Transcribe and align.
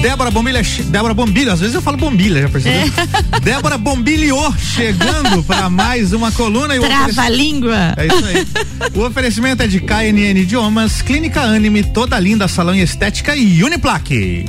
Débora 0.00 0.30
Bombilha, 0.30 0.62
Débora 0.86 1.12
Bombilha, 1.12 1.52
às 1.52 1.60
vezes 1.60 1.74
eu 1.74 1.82
falo 1.82 1.98
Bombilha, 1.98 2.42
já 2.42 2.48
percebeu? 2.48 2.80
É. 2.80 3.40
Débora 3.44 3.76
Bombilho 3.76 4.36
chegando 4.58 5.42
para 5.44 5.68
mais 5.68 6.14
uma 6.14 6.32
coluna. 6.32 6.74
E 6.74 6.80
Trava 6.80 7.10
oferec... 7.10 7.36
língua. 7.36 7.94
É 7.98 8.06
isso 8.06 8.24
aí. 8.24 8.46
o 8.96 9.04
oferecimento 9.04 9.62
é 9.62 9.66
de 9.66 9.78
KNN 9.78 10.40
Idiomas, 10.40 11.02
Clínica 11.02 11.42
Anime, 11.42 11.84
toda 11.84 12.18
linda, 12.18 12.48
salão 12.48 12.74
e 12.74 12.80
estética 12.80 13.36
e 13.36 13.62
Uniplaque. 13.62 14.46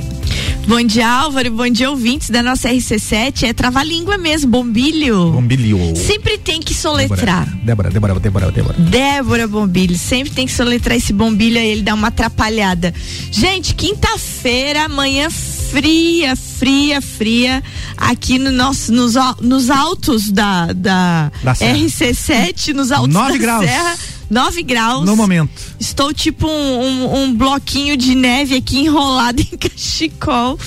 Bom 0.66 0.82
dia, 0.82 1.08
Álvaro. 1.08 1.50
Bom 1.50 1.68
dia, 1.68 1.90
ouvintes 1.90 2.30
da 2.30 2.42
nossa 2.42 2.68
RC7. 2.68 3.48
É 3.48 3.52
trava-língua 3.52 4.16
mesmo, 4.16 4.50
bombilho. 4.50 5.32
Bombilho. 5.32 5.96
Sempre 5.96 6.38
tem 6.38 6.60
que 6.60 6.72
soletrar. 6.72 7.46
Débora, 7.64 7.90
Débora, 7.90 8.14
Débora, 8.20 8.52
Débora. 8.52 8.78
Débora 8.78 9.48
Bombilho. 9.48 9.98
Sempre 9.98 10.32
tem 10.32 10.46
que 10.46 10.52
soletrar 10.52 10.96
esse 10.96 11.12
bombilho 11.12 11.58
aí, 11.58 11.68
ele 11.68 11.82
dá 11.82 11.94
uma 11.94 12.08
atrapalhada. 12.08 12.94
Gente, 13.30 13.74
quinta-feira, 13.74 14.84
amanhã 14.84 15.28
fria, 15.30 16.36
fria, 16.36 17.00
fria, 17.00 17.62
aqui 17.96 18.38
no 18.38 18.52
nosso, 18.52 18.92
nos, 18.92 19.14
nos 19.40 19.70
altos 19.70 20.30
da, 20.30 20.66
da, 20.66 21.32
da 21.42 21.54
RC7, 21.54 22.74
nos 22.74 22.92
altos 22.92 23.12
Nove 23.12 23.32
da 23.32 23.38
graus. 23.38 23.64
Serra. 23.64 23.96
9 24.32 24.62
graus. 24.62 25.04
No 25.04 25.14
momento. 25.14 25.50
Estou 25.78 26.14
tipo 26.14 26.48
um, 26.48 26.82
um, 26.82 27.14
um 27.16 27.34
bloquinho 27.34 27.98
de 27.98 28.14
neve 28.14 28.56
aqui 28.56 28.78
enrolado 28.78 29.42
em 29.44 29.58
cachecol. 29.58 30.58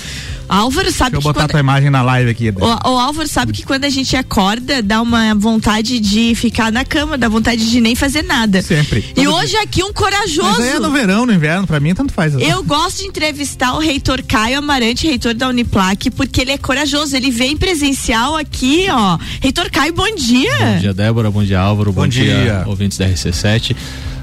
Álvaro 0.48 0.91
sabe 0.91 1.12
Deixa 1.12 1.16
eu 1.16 1.22
que. 1.22 1.23
botar 1.23 1.41
quando... 1.41 1.52
tua 1.52 1.59
imagem 1.59 1.90
na 1.90 2.02
live 2.02 2.30
aqui. 2.30 2.49
O, 2.49 2.66
o, 2.66 2.99
Álvaro 2.99 3.27
sabe 3.27 3.52
que 3.52 3.63
quando 3.63 3.85
a 3.85 3.90
gente 3.90 4.16
acorda, 4.16 4.81
dá 4.81 5.02
uma 5.02 5.34
vontade 5.35 5.99
de 5.99 6.34
ficar 6.35 6.71
na 6.71 6.85
cama, 6.85 7.18
dá 7.18 7.27
vontade 7.27 7.70
de 7.70 7.81
nem 7.81 7.95
fazer 7.95 8.23
nada. 8.23 8.62
Sempre. 8.62 9.05
E 9.16 9.23
Todo 9.23 9.35
hoje 9.35 9.52
dia. 9.52 9.62
aqui 9.62 9.84
um 9.84 9.94
corajoso. 9.94 10.59
Mas 10.59 10.76
é 10.76 10.80
no 10.80 10.91
verão, 10.91 11.26
no 11.26 11.34
inverno, 11.34 11.66
pra 11.66 11.80
mim 11.80 11.94
tanto 11.94 12.13
faz. 12.13 12.34
Eu 12.35 12.63
gosto 12.63 12.99
de 12.99 13.08
entrevistar 13.08 13.73
o 13.73 13.80
reitor 13.80 14.21
Caio 14.23 14.59
Amarante, 14.59 15.08
reitor 15.08 15.34
da 15.34 15.49
Uniplac, 15.49 16.09
porque 16.12 16.41
ele 16.41 16.52
é 16.52 16.57
corajoso. 16.57 17.16
Ele 17.16 17.32
vem 17.32 17.57
presencial 17.57 18.35
aqui, 18.35 18.87
ó. 18.90 19.18
Reitor 19.41 19.70
Caio, 19.70 19.93
bom 19.93 20.15
dia. 20.15 20.57
Bom 20.59 20.80
dia, 20.80 20.93
Débora. 20.93 21.32
Bom 21.32 21.43
dia, 21.43 21.59
Álvaro. 21.59 21.91
Bom, 21.91 22.02
bom 22.02 22.07
dia, 22.07 22.43
dia, 22.43 22.63
ouvintes 22.65 22.98
da 22.98 23.07
RC7. 23.07 23.76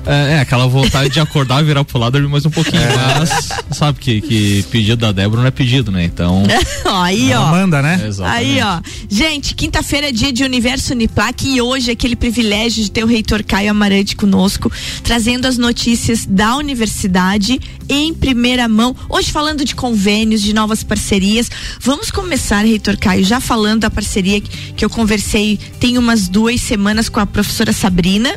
É, 0.04 0.34
é, 0.34 0.40
aquela 0.40 0.66
vontade 0.66 1.10
de 1.10 1.20
acordar, 1.20 1.62
virar 1.62 1.84
pro 1.84 1.98
lado 1.98 2.28
mais 2.28 2.44
um 2.44 2.50
pouquinho. 2.50 2.82
É. 2.82 3.18
Mas 3.18 3.48
sabe 3.72 3.98
que, 4.00 4.20
que 4.20 4.64
pedido 4.64 4.96
da 4.96 5.12
Débora 5.12 5.42
não 5.42 5.48
é 5.48 5.50
pedido, 5.50 5.92
né? 5.92 6.04
Então. 6.04 6.42
aí, 6.84 7.32
ó. 7.32 7.50
Manda, 7.50 7.80
né? 7.80 8.00
É, 8.02 8.26
aí, 8.26 8.60
ó. 8.60 8.80
Gente, 9.08 9.54
quinta-feira 9.54 10.08
é 10.08 10.12
dia 10.12 10.32
de 10.32 10.42
Universo 10.42 10.92
Uniplac 10.92 11.48
e 11.48 11.60
hoje 11.60 11.90
é 11.90 11.92
aquele 11.92 12.16
privilégio 12.16 12.82
de 12.82 12.90
ter 12.90 13.04
o 13.04 13.06
reitor 13.06 13.44
Caio 13.44 13.70
Amarante 13.70 14.16
conosco, 14.16 14.70
trazendo 15.04 15.46
as 15.46 15.56
notícias 15.56 16.26
da 16.26 16.56
universidade 16.56 17.60
em 17.88 18.12
primeira 18.12 18.66
mão. 18.68 18.96
Hoje 19.08 19.30
falando 19.30 19.64
de 19.64 19.74
convênios, 19.74 20.42
de 20.42 20.52
novas 20.52 20.82
parcerias. 20.82 21.50
Vamos 21.80 22.10
começar, 22.10 22.64
reitor 22.64 22.96
Caio, 22.96 23.24
já 23.24 23.40
falando 23.40 23.82
da 23.82 23.90
parceria 23.90 24.40
que, 24.40 24.72
que 24.72 24.84
eu 24.84 24.90
conversei 24.90 25.58
tem 25.78 25.98
umas 25.98 26.28
duas 26.28 26.60
semanas 26.60 27.08
com 27.08 27.20
a 27.20 27.26
professora 27.26 27.72
Sabrina 27.72 28.34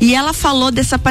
e 0.00 0.14
ela 0.14 0.32
falou 0.32 0.70
dessa 0.70 0.98
parceria 0.98 1.07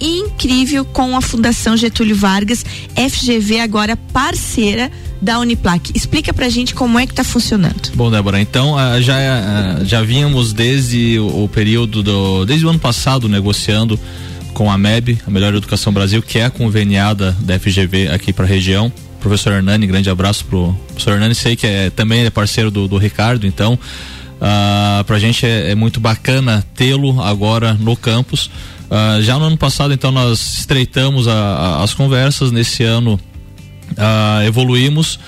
incrível 0.00 0.84
com 0.84 1.16
a 1.16 1.20
Fundação 1.20 1.76
Getúlio 1.76 2.16
Vargas, 2.16 2.64
FGV 2.94 3.60
agora 3.60 3.96
parceira 3.96 4.90
da 5.20 5.38
Uniplac. 5.38 5.92
Explica 5.94 6.32
pra 6.32 6.48
gente 6.48 6.74
como 6.74 6.98
é 6.98 7.06
que 7.06 7.14
tá 7.14 7.24
funcionando. 7.24 7.90
Bom, 7.94 8.10
Débora, 8.10 8.40
então 8.40 8.74
uh, 8.74 9.00
já, 9.00 9.16
uh, 9.16 9.84
já 9.84 10.02
vínhamos 10.02 10.52
desde 10.52 11.18
o, 11.18 11.48
período 11.48 12.02
do. 12.02 12.44
desde 12.44 12.66
o 12.66 12.70
ano 12.70 12.78
passado 12.78 13.28
negociando 13.28 13.98
com 14.52 14.70
a 14.70 14.76
MEB, 14.76 15.18
a 15.26 15.30
Melhor 15.30 15.54
Educação 15.54 15.92
Brasil, 15.92 16.22
que 16.22 16.38
é 16.38 16.44
a 16.44 16.50
conveniada 16.50 17.36
da 17.40 17.58
FGV 17.58 18.08
aqui 18.08 18.32
para 18.32 18.44
a 18.44 18.48
região. 18.48 18.92
Professor 19.20 19.52
Hernani, 19.52 19.86
grande 19.86 20.08
abraço 20.08 20.44
pro 20.46 20.74
professor 20.88 21.12
Hernani, 21.12 21.34
sei 21.34 21.54
que 21.54 21.66
é, 21.66 21.90
também 21.90 22.24
é 22.24 22.30
parceiro 22.30 22.70
do, 22.70 22.88
do 22.88 22.96
Ricardo, 22.96 23.46
então 23.46 23.74
uh, 23.74 25.04
pra 25.04 25.18
gente 25.18 25.44
é, 25.44 25.70
é 25.70 25.74
muito 25.74 26.00
bacana 26.00 26.64
tê-lo 26.74 27.22
agora 27.22 27.74
no 27.74 27.96
campus. 27.96 28.50
Uh, 28.90 29.22
já 29.22 29.38
no 29.38 29.44
ano 29.44 29.56
passado, 29.56 29.94
então, 29.94 30.10
nós 30.10 30.58
estreitamos 30.58 31.28
a, 31.28 31.32
a, 31.32 31.84
as 31.84 31.94
conversas. 31.94 32.50
Nesse 32.50 32.82
ano, 32.82 33.20
uh, 33.92 34.42
evoluímos. 34.46 35.18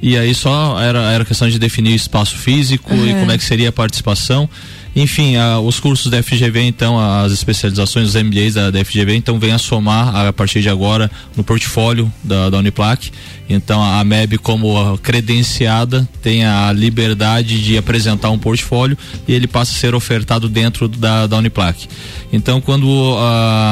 E 0.00 0.18
aí 0.18 0.34
só 0.34 0.80
era, 0.80 1.12
era 1.12 1.24
questão 1.24 1.48
de 1.48 1.60
definir 1.60 1.94
espaço 1.94 2.36
físico 2.36 2.92
uhum. 2.92 3.06
e 3.06 3.14
como 3.14 3.30
é 3.30 3.38
que 3.38 3.44
seria 3.44 3.68
a 3.68 3.72
participação. 3.72 4.48
Enfim, 4.94 5.36
a, 5.36 5.58
os 5.58 5.80
cursos 5.80 6.10
da 6.10 6.22
FGV, 6.22 6.60
então, 6.60 6.98
as 6.98 7.32
especializações, 7.32 8.08
os 8.08 8.14
MBAs 8.14 8.54
da, 8.54 8.70
da 8.70 8.84
FGV, 8.84 9.14
então, 9.14 9.38
vem 9.38 9.52
a 9.52 9.58
somar 9.58 10.14
a, 10.14 10.28
a 10.28 10.32
partir 10.32 10.60
de 10.60 10.68
agora 10.68 11.10
no 11.34 11.42
portfólio 11.42 12.12
da, 12.22 12.50
da 12.50 12.58
Uniplac. 12.58 13.10
Então, 13.48 13.82
a 13.82 14.04
MEB, 14.04 14.38
como 14.38 14.98
credenciada, 14.98 16.06
tem 16.20 16.44
a 16.44 16.70
liberdade 16.72 17.62
de 17.62 17.76
apresentar 17.78 18.30
um 18.30 18.38
portfólio 18.38 18.96
e 19.26 19.32
ele 19.32 19.46
passa 19.46 19.72
a 19.72 19.74
ser 19.74 19.94
ofertado 19.94 20.48
dentro 20.48 20.88
da, 20.88 21.26
da 21.26 21.38
Uniplac. 21.38 21.88
Então, 22.32 22.60
quando 22.60 22.86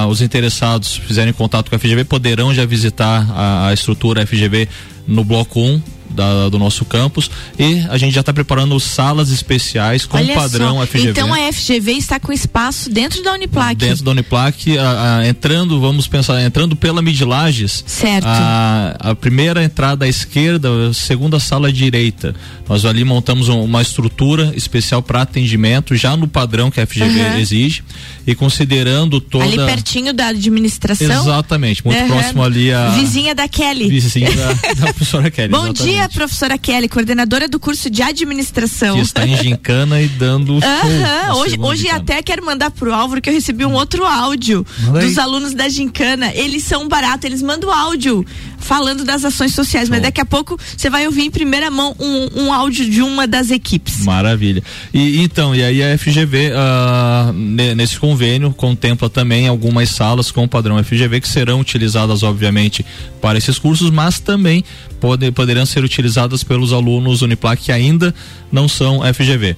os 0.09 0.21
interessados 0.21 0.97
fizerem 0.97 1.33
contato 1.33 1.71
com 1.71 1.77
a 1.77 1.79
FGV, 1.79 2.05
poderão 2.05 2.53
já 2.53 2.65
visitar 2.65 3.27
a, 3.31 3.69
a 3.69 3.75
estrutura 3.75 4.27
FGV 4.27 4.69
no 5.07 5.25
bloco 5.25 5.61
1 5.61 6.00
da, 6.11 6.49
do 6.49 6.59
nosso 6.59 6.85
campus 6.85 7.31
e 7.59 7.85
a 7.89 7.97
gente 7.97 8.13
já 8.15 8.21
está 8.21 8.33
preparando 8.33 8.79
salas 8.81 9.31
especiais 9.31 10.07
com 10.07 10.17
Olha 10.17 10.35
padrão 10.35 10.77
só. 10.77 10.87
FGV. 10.87 11.11
Então 11.11 11.33
a 11.33 11.53
FGV 11.53 11.93
está 11.93 12.19
com 12.19 12.33
espaço 12.33 12.91
dentro 12.91 13.23
da 13.23 13.33
Uniplac. 13.33 13.77
Dentro 13.77 14.05
da 14.05 14.11
Uniplac, 14.11 14.79
a, 14.79 15.19
a, 15.19 15.29
entrando, 15.29 15.81
vamos 15.81 16.07
pensar, 16.07 16.43
entrando 16.43 16.75
pela 16.77 17.01
Midlages. 17.01 17.85
Certo. 17.87 18.27
A, 18.27 18.97
a 18.99 19.15
primeira 19.15 19.63
entrada 19.63 20.05
à 20.05 20.09
esquerda, 20.09 20.69
a 20.91 20.95
segunda 20.95 21.39
sala 21.39 21.69
à 21.69 21.73
direita. 21.73 22.35
Nós 22.69 22.85
ali 22.85 23.05
montamos 23.05 23.49
um, 23.49 23.63
uma 23.65 23.83
estrutura 23.83 24.53
especial 24.55 25.03
para 25.03 25.23
atendimento, 25.23 25.97
já 25.97 26.17
no 26.17 26.29
padrão 26.29 26.71
que 26.71 26.81
a 26.81 26.87
FGV 26.87 27.21
uhum. 27.21 27.39
exige 27.39 27.83
e 28.27 28.35
considerando 28.35 29.21
toda. 29.21 29.45
Ali 29.45 29.57
pertinho 29.57 30.13
da 30.13 30.29
administração. 30.29 31.23
Exatamente, 31.23 31.85
muito 31.85 32.01
uhum. 32.01 32.09
próximo 32.09 32.43
ali 32.43 32.73
a. 32.73 32.91
Vizinha 32.91 33.35
da 33.35 33.49
Kelly. 33.49 33.89
Vizinha 33.89 34.31
da, 34.35 34.53
da 34.53 34.93
professora 34.93 35.31
Kelly. 35.31 35.49
Bom 35.49 35.65
exatamente. 35.65 35.83
dia, 35.83 36.00
professora 36.09 36.57
Kelly, 36.59 36.89
coordenadora 36.89 37.49
do 37.49 37.59
curso 37.59 37.91
de 37.91 38.03
administração. 38.03 38.97
Que 38.97 39.03
está 39.03 39.27
em 39.27 39.37
gincana 39.37 40.01
e 40.01 40.09
dando. 40.09 40.61
Uhum. 40.81 41.37
Hoje, 41.41 41.57
hoje 41.59 41.89
até 41.89 42.23
quero 42.23 42.45
mandar 42.45 42.71
pro 42.71 42.93
Álvaro 42.93 43.21
que 43.21 43.29
eu 43.29 43.35
recebi 43.35 43.65
um 43.65 43.73
outro 43.73 44.05
áudio 44.05 44.65
dos 45.01 45.19
alunos 45.19 45.53
da 45.53 45.69
gincana. 45.69 46.33
Eles 46.35 46.65
são 46.65 46.89
baratos, 46.89 47.25
eles 47.25 47.43
mandam 47.43 47.73
áudio 47.73 48.25
falando 48.61 49.05
das 49.05 49.25
ações 49.25 49.55
sociais, 49.55 49.89
mas 49.89 50.03
daqui 50.03 50.21
a 50.21 50.25
pouco 50.25 50.57
você 50.77 50.89
vai 50.89 51.07
ouvir 51.07 51.23
em 51.23 51.31
primeira 51.31 51.71
mão 51.71 51.97
um, 51.99 52.45
um 52.45 52.53
áudio 52.53 52.89
de 52.89 53.03
uma 53.03 53.27
das 53.27 53.51
equipes. 53.51 54.05
Maravilha. 54.05 54.63
E 54.93 55.21
então, 55.21 55.55
e 55.55 55.63
aí 55.63 55.83
a 55.83 55.99
FGV 55.99 56.51
uh, 56.51 56.53
ah, 56.57 57.33
nesse 57.77 57.99
convênio 57.99 58.53
contempla 58.53 59.09
também 59.11 59.49
algumas 59.49 59.89
salas 59.91 60.31
com 60.31 60.47
padrão 60.47 60.83
FGV 60.83 61.21
que 61.21 61.29
serão 61.29 61.61
utilizadas 61.61 62.23
obviamente 62.23 62.85
para 63.21 63.39
esses 63.39 63.59
cursos, 63.59 63.91
mas 63.91 64.21
também 64.21 64.65
pode, 65.01 65.31
poderão 65.33 65.67
ser 65.67 65.83
utilizadas 65.83 66.45
pelos 66.45 66.73
alunos 66.73 67.23
Uniplac 67.23 67.63
que 67.63 67.73
ainda 67.73 68.15
não 68.53 68.69
são 68.69 69.01
FGV. 69.13 69.53
Uh, 69.53 69.57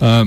ah, 0.00 0.26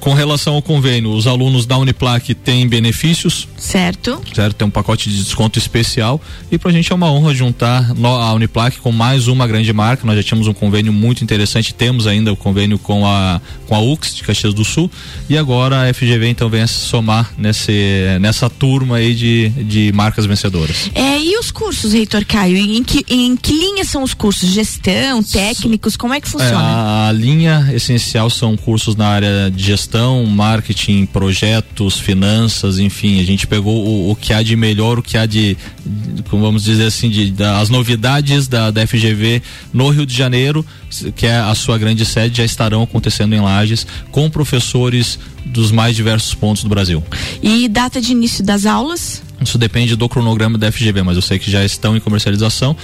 com 0.00 0.12
relação 0.12 0.54
ao 0.54 0.62
convênio, 0.62 1.10
os 1.10 1.26
alunos 1.26 1.64
da 1.64 1.78
Uniplac 1.78 2.34
têm 2.34 2.68
benefícios. 2.68 3.48
Certo. 3.56 4.20
Certo, 4.34 4.54
tem 4.54 4.68
um 4.68 4.70
pacote 4.70 5.08
de 5.08 5.22
desconto 5.22 5.58
especial. 5.58 6.20
E 6.50 6.58
para 6.58 6.70
a 6.70 6.72
gente 6.72 6.92
é 6.92 6.94
uma 6.94 7.10
honra 7.10 7.34
juntar 7.34 7.90
a 7.90 8.34
Uniplac 8.34 8.78
com 8.80 8.92
mais 8.92 9.28
uma 9.28 9.46
grande 9.46 9.72
marca. 9.72 10.06
Nós 10.06 10.16
já 10.16 10.22
tínhamos 10.22 10.46
um 10.46 10.52
convênio 10.52 10.92
muito 10.92 11.24
interessante, 11.24 11.72
temos 11.72 12.06
ainda 12.06 12.30
o 12.32 12.36
convênio 12.36 12.78
com 12.78 13.06
a, 13.06 13.40
com 13.66 13.74
a 13.74 13.80
UX 13.80 14.14
de 14.14 14.22
Caxias 14.22 14.52
do 14.52 14.64
Sul. 14.64 14.90
E 15.28 15.38
agora 15.38 15.88
a 15.88 15.94
FGV 15.94 16.28
então 16.28 16.50
vem 16.50 16.62
a 16.62 16.66
se 16.66 16.74
somar 16.74 17.32
nesse, 17.38 18.18
nessa 18.20 18.50
turma 18.50 18.96
aí 18.96 19.14
de, 19.14 19.48
de 19.48 19.92
marcas 19.92 20.26
vencedoras. 20.26 20.90
É, 20.94 21.18
e 21.18 21.38
os 21.38 21.50
cursos, 21.50 21.92
Reitor 21.94 22.26
Caio? 22.26 22.56
Em 22.56 22.84
que, 22.84 23.04
em 23.08 23.36
que 23.36 23.52
linha 23.52 23.84
são 23.84 24.02
os 24.02 24.12
cursos? 24.12 24.50
Gestão, 24.50 25.22
técnicos? 25.22 25.96
Como 25.96 26.12
é 26.12 26.20
que 26.20 26.28
funciona? 26.28 26.52
É, 26.52 27.08
a 27.08 27.12
linha 27.12 27.70
essencial 27.72 28.28
são 28.28 28.54
cursos 28.54 28.96
na 28.96 29.08
área 29.08 29.50
de 29.50 29.62
gestão 29.64 29.93
gestão, 29.94 30.26
marketing, 30.26 31.06
projetos, 31.06 31.98
finanças, 31.98 32.80
enfim, 32.80 33.20
a 33.20 33.24
gente 33.24 33.46
pegou 33.46 33.86
o, 33.86 34.10
o 34.10 34.16
que 34.16 34.32
há 34.32 34.42
de 34.42 34.56
melhor, 34.56 34.98
o 34.98 35.02
que 35.02 35.16
há 35.16 35.24
de, 35.24 35.56
como 36.28 36.42
vamos 36.42 36.64
dizer 36.64 36.86
assim, 36.86 37.08
de, 37.08 37.32
as 37.60 37.68
novidades 37.68 38.48
da, 38.48 38.72
da 38.72 38.84
FGV 38.86 39.40
no 39.72 39.88
Rio 39.90 40.04
de 40.04 40.12
Janeiro, 40.12 40.66
que 41.14 41.26
é 41.26 41.38
a 41.38 41.54
sua 41.54 41.78
grande 41.78 42.04
sede, 42.04 42.38
já 42.38 42.44
estarão 42.44 42.82
acontecendo 42.82 43.34
em 43.34 43.40
Lages, 43.40 43.86
com 44.10 44.28
professores 44.28 45.16
dos 45.46 45.70
mais 45.70 45.94
diversos 45.94 46.34
pontos 46.34 46.64
do 46.64 46.68
Brasil. 46.68 47.02
E 47.40 47.68
data 47.68 48.00
de 48.00 48.10
início 48.10 48.42
das 48.44 48.66
aulas? 48.66 49.22
Isso 49.48 49.58
depende 49.58 49.96
do 49.96 50.08
cronograma 50.08 50.58
da 50.58 50.70
FGV, 50.70 51.02
mas 51.02 51.16
eu 51.16 51.22
sei 51.22 51.38
que 51.38 51.50
já 51.50 51.64
estão 51.64 51.96
em 51.96 52.00
comercialização. 52.00 52.76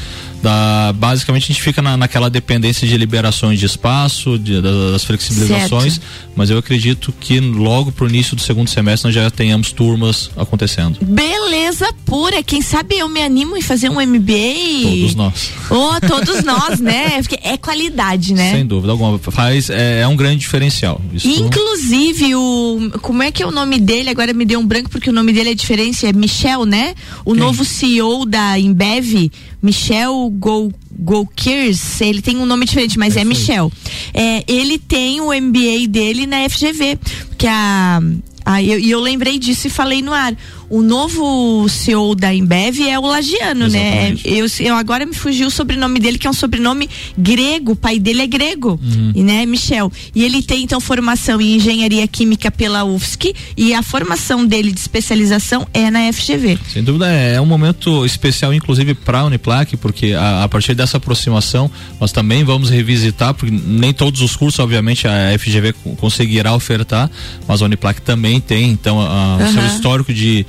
Da, 0.43 0.93
basicamente 0.95 1.45
a 1.45 1.47
gente 1.49 1.63
fica 1.63 1.83
na, 1.83 1.97
naquela 1.97 2.31
dependência 2.31 2.87
de 2.87 2.97
liberações 2.97 3.59
de 3.59 3.67
espaço, 3.67 4.39
de, 4.39 4.61
das 4.61 5.05
flexibilizações, 5.05 5.95
certo. 5.95 6.07
mas 6.35 6.49
eu 6.51 6.59
acredito 6.59 7.13
que 7.21 7.41
logo 7.41 7.93
para 7.93 8.07
o 8.07 8.09
início 8.09 8.35
do 8.35 8.43
segundo 8.43 8.69
semestre 8.69 9.09
nós 9.09 9.15
já 9.15 9.31
tenhamos 9.31 9.73
turmas 9.73 10.31
acontecendo. 10.37 10.99
Beleza! 11.03 11.41
beleza 11.61 11.93
pura. 12.05 12.43
Quem 12.43 12.61
sabe 12.63 12.99
eu 12.99 13.09
me 13.09 13.23
animo 13.23 13.57
em 13.57 13.63
fazer 13.63 13.89
um 13.89 14.01
MBA? 14.01 14.91
Todos 14.91 15.15
nós. 15.15 15.51
Oh, 15.71 16.07
todos 16.07 16.43
nós, 16.43 16.81
né? 16.81 17.21
Porque 17.23 17.39
é 17.43 17.57
qualidade, 17.57 18.35
né? 18.35 18.53
Sem 18.53 18.67
dúvida 18.67 18.93
alguma. 18.93 19.19
Faz, 19.19 19.71
é, 19.71 20.01
é 20.01 20.09
um 20.09 20.17
grande 20.17 20.39
diferencial. 20.39 21.01
Isso... 21.13 21.29
Inclusive, 21.29 22.35
o. 22.35 22.91
Como 23.03 23.23
é 23.23 23.31
que 23.31 23.43
é 23.43 23.47
o 23.47 23.51
nome 23.51 23.79
dele? 23.79 24.11
Agora 24.11 24.33
me 24.33 24.45
deu 24.45 24.59
um 24.59 24.67
branco 24.67 24.91
porque 24.91 25.11
o 25.11 25.13
nome 25.13 25.33
dele 25.33 25.51
é 25.51 25.55
diferente. 25.55 26.07
É 26.07 26.13
Michel, 26.13 26.50
né? 26.59 26.95
O 27.25 27.33
Quem? 27.33 27.41
novo 27.41 27.65
CEO 27.65 28.25
da 28.25 28.59
Embev, 28.59 29.31
Michel 29.63 30.31
Gol. 30.39 30.73
Golkirs, 31.03 32.03
ele 32.03 32.21
tem 32.21 32.37
um 32.37 32.45
nome 32.45 32.67
diferente, 32.67 32.99
mas 32.99 33.17
é, 33.17 33.23
é 33.23 33.25
Michel. 33.25 33.73
É, 34.13 34.45
ele 34.47 34.79
tem 34.79 35.19
o 35.23 35.29
MBA 35.33 35.89
dele 35.89 36.27
na 36.27 36.47
FGV, 36.47 36.99
que 37.39 37.47
a 37.47 38.03
ah, 38.45 38.61
e 38.61 38.73
eu, 38.73 38.79
eu, 38.81 39.01
lembrei 39.01 39.39
disso 39.39 39.67
e 39.67 39.71
falei 39.71 40.03
no 40.03 40.13
ar. 40.13 40.35
O 40.71 40.83
novo 40.83 41.69
CEO 41.69 42.15
da 42.15 42.33
Embev 42.33 42.81
é 42.89 42.97
o 42.97 43.03
Lagiano, 43.03 43.67
né? 43.67 44.15
Eu, 44.25 44.47
eu 44.61 44.77
agora 44.77 45.05
me 45.05 45.13
fugiu 45.13 45.49
o 45.49 45.51
sobrenome 45.51 45.99
dele, 45.99 46.17
que 46.17 46.29
é 46.29 46.31
um 46.31 46.33
sobrenome 46.33 46.89
grego. 47.19 47.73
O 47.73 47.77
pai 47.77 47.99
dele 47.99 48.23
é 48.23 48.27
grego, 48.29 48.79
uhum. 48.81 49.13
e, 49.13 49.25
né, 49.25 49.45
Michel? 49.45 49.91
E 50.15 50.23
ele 50.23 50.41
tem 50.41 50.63
então 50.63 50.81
formação 50.81 51.41
em 51.41 51.57
engenharia 51.57 52.07
química 52.07 52.53
pela 52.53 52.85
UFSC 52.85 53.35
e 53.57 53.75
a 53.75 53.83
formação 53.83 54.47
dele 54.47 54.71
de 54.71 54.79
especialização 54.79 55.67
é 55.75 55.91
na 55.91 56.13
FGV. 56.13 56.57
Sem 56.73 56.85
dúvida 56.85 57.11
é, 57.11 57.35
é 57.35 57.41
um 57.41 57.47
momento 57.47 58.07
especial, 58.07 58.55
inclusive 58.55 58.95
para 58.95 59.19
a 59.19 59.25
Uniplac, 59.25 59.77
porque 59.77 60.13
a, 60.13 60.45
a, 60.45 60.49
partir 60.49 60.75
dessa 60.77 60.99
aproximação 60.99 61.69
nós 62.01 62.13
também 62.13 62.45
vamos 62.45 62.71
revisitar, 62.71 63.35
porque 63.35 63.53
nem 63.67 63.93
todos 63.93 64.21
os 64.21 64.37
cursos, 64.37 64.61
obviamente, 64.61 65.09
a 65.09 65.37
FGV 65.37 65.73
conseguirá 65.97 66.55
ofertar, 66.55 67.11
mas 67.49 67.61
a 67.61 67.65
Uniplac 67.65 68.01
também 68.03 68.41
tem, 68.41 68.71
então, 68.71 69.01
a, 69.01 69.37
uhum. 69.37 69.49
o 69.49 69.53
seu 69.53 69.67
histórico 69.67 70.15
de 70.15 70.47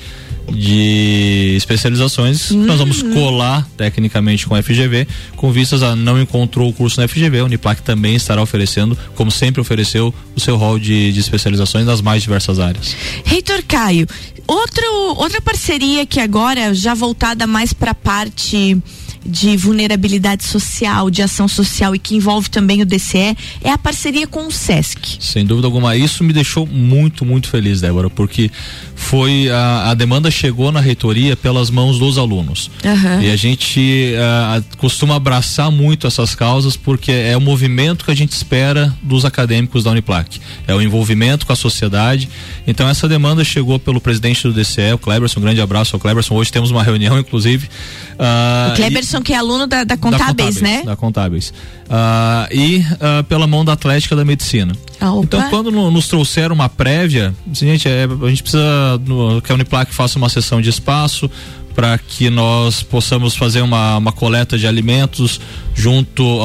de 0.52 1.54
especializações, 1.58 2.52
uhum. 2.52 2.66
nós 2.66 2.80
vamos 2.80 3.02
uhum. 3.02 3.14
colar 3.14 3.68
tecnicamente 3.78 4.46
com 4.46 4.56
a 4.56 4.62
FGV, 4.62 5.08
com 5.36 5.52
vistas 5.52 5.84
a 5.84 5.96
não 5.96 6.20
encontrou 6.22 6.70
o 6.70 6.74
curso 6.74 7.00
na 7.00 7.08
FGV, 7.08 7.40
a 7.40 7.46
Uniplac 7.46 7.82
também 7.82 8.16
estará 8.16 8.42
oferecendo, 8.42 8.98
como 9.16 9.32
sempre 9.32 9.62
ofereceu, 9.62 10.14
o 10.36 10.40
seu 10.40 10.58
rol 10.58 10.80
de, 10.80 11.12
de 11.12 11.20
especializações 11.20 11.86
nas 11.86 12.02
mais 12.02 12.22
diversas 12.22 12.60
áreas. 12.60 12.96
Reitor 13.26 13.64
Caio, 13.68 14.08
outro, 14.48 14.86
outra 15.18 15.42
parceria 15.42 16.06
que 16.06 16.20
agora 16.20 16.74
já 16.74 16.94
voltada 16.94 17.48
mais 17.48 17.74
para 17.74 17.92
a 17.92 17.96
parte 17.96 18.78
de 19.26 19.56
vulnerabilidade 19.58 20.44
social, 20.44 21.10
de 21.10 21.22
ação 21.22 21.48
social 21.48 21.96
e 21.96 22.00
que 22.00 22.16
envolve 22.16 22.50
também 22.50 22.82
o 22.82 22.86
DCE, 22.86 23.36
é 23.64 23.70
a 23.70 23.78
parceria 23.78 24.28
com 24.28 24.48
o 24.48 24.52
SESC. 24.52 25.18
Sem 25.20 25.46
dúvida 25.46 25.68
alguma. 25.68 25.96
Isso 25.96 26.24
me 26.24 26.34
deixou 26.34 26.66
muito, 26.66 27.26
muito 27.26 27.48
feliz, 27.48 27.82
Débora, 27.82 28.10
porque 28.10 28.52
foi 28.96 29.50
a, 29.50 29.92
a 29.92 29.94
demanda 29.94 30.32
chegou 30.32 30.72
na 30.72 30.80
reitoria 30.80 31.36
pelas 31.36 31.70
mãos 31.70 32.00
dos 32.00 32.18
alunos. 32.18 32.70
Uhum. 32.84 33.22
E 33.22 33.32
a 33.32 33.36
gente 33.36 34.14
uh, 34.16 34.78
costuma 34.78 35.16
abraçar 35.16 35.72
muito 35.72 36.08
essas 36.08 36.34
causas 36.36 36.78
porque 36.78 37.12
é 37.12 37.36
o 37.36 37.42
movimento 37.42 38.06
que 38.06 38.12
a 38.12 38.16
gente 38.16 38.32
espera 38.32 38.94
dos 39.02 39.26
acadêmicos 39.26 39.84
da 39.84 39.92
Uniplac. 39.92 40.40
É 40.68 40.74
o 40.74 40.82
envolvimento 40.82 41.46
com 41.46 41.54
a 41.54 41.56
sociedade. 41.56 42.30
Então 42.66 42.88
essa 42.88 43.08
demanda 43.08 43.44
chegou 43.44 43.80
pelo 43.80 44.00
presidente 44.00 44.44
do 44.44 44.54
DCE, 44.54 44.94
o 44.94 44.98
Kleberson. 44.98 45.40
Um 45.40 45.44
grande 45.44 45.62
abraço 45.62 45.96
ao 45.96 46.00
Kleberson. 46.00 46.36
Hoje 46.36 46.52
temos 46.52 46.72
uma 46.72 46.84
reunião, 46.84 47.20
inclusive. 47.20 47.68
Uh, 48.14 48.72
o 48.72 48.76
Kleberson, 48.76 49.11
que 49.20 49.34
é 49.34 49.38
aluno 49.38 49.66
da, 49.66 49.84
da 49.84 49.98
Contábeis, 49.98 50.62
né? 50.62 50.84
Da 50.84 50.96
Contábeis. 50.96 51.50
Uh, 51.50 52.56
e 52.56 52.86
pela 53.28 53.48
mão 53.48 53.66
da 53.66 53.74
Atlética 53.74 54.16
da 54.16 54.24
Medicina. 54.24 54.74
Ah, 55.00 55.12
então, 55.24 55.50
quando 55.50 55.72
no, 55.72 55.90
nos 55.90 56.08
trouxeram 56.08 56.54
uma 56.54 56.70
prévia, 56.70 57.34
gente, 57.52 57.90
é, 57.90 58.04
a 58.06 58.30
gente 58.30 58.44
precisa 58.44 58.98
no, 59.06 59.42
que 59.42 59.52
a 59.52 59.56
Uniplac 59.56 59.92
faça 59.92 60.20
uma 60.20 60.30
sessão 60.30 60.62
de 60.62 60.70
espaço 60.70 61.30
para 61.74 61.98
que 61.98 62.30
nós 62.30 62.84
possamos 62.84 63.36
fazer 63.36 63.62
uma, 63.62 63.98
uma 63.98 64.12
coleta 64.12 64.58
de 64.58 64.68
alimentos 64.68 65.40
junto 65.74 66.24
uh, 66.24 66.42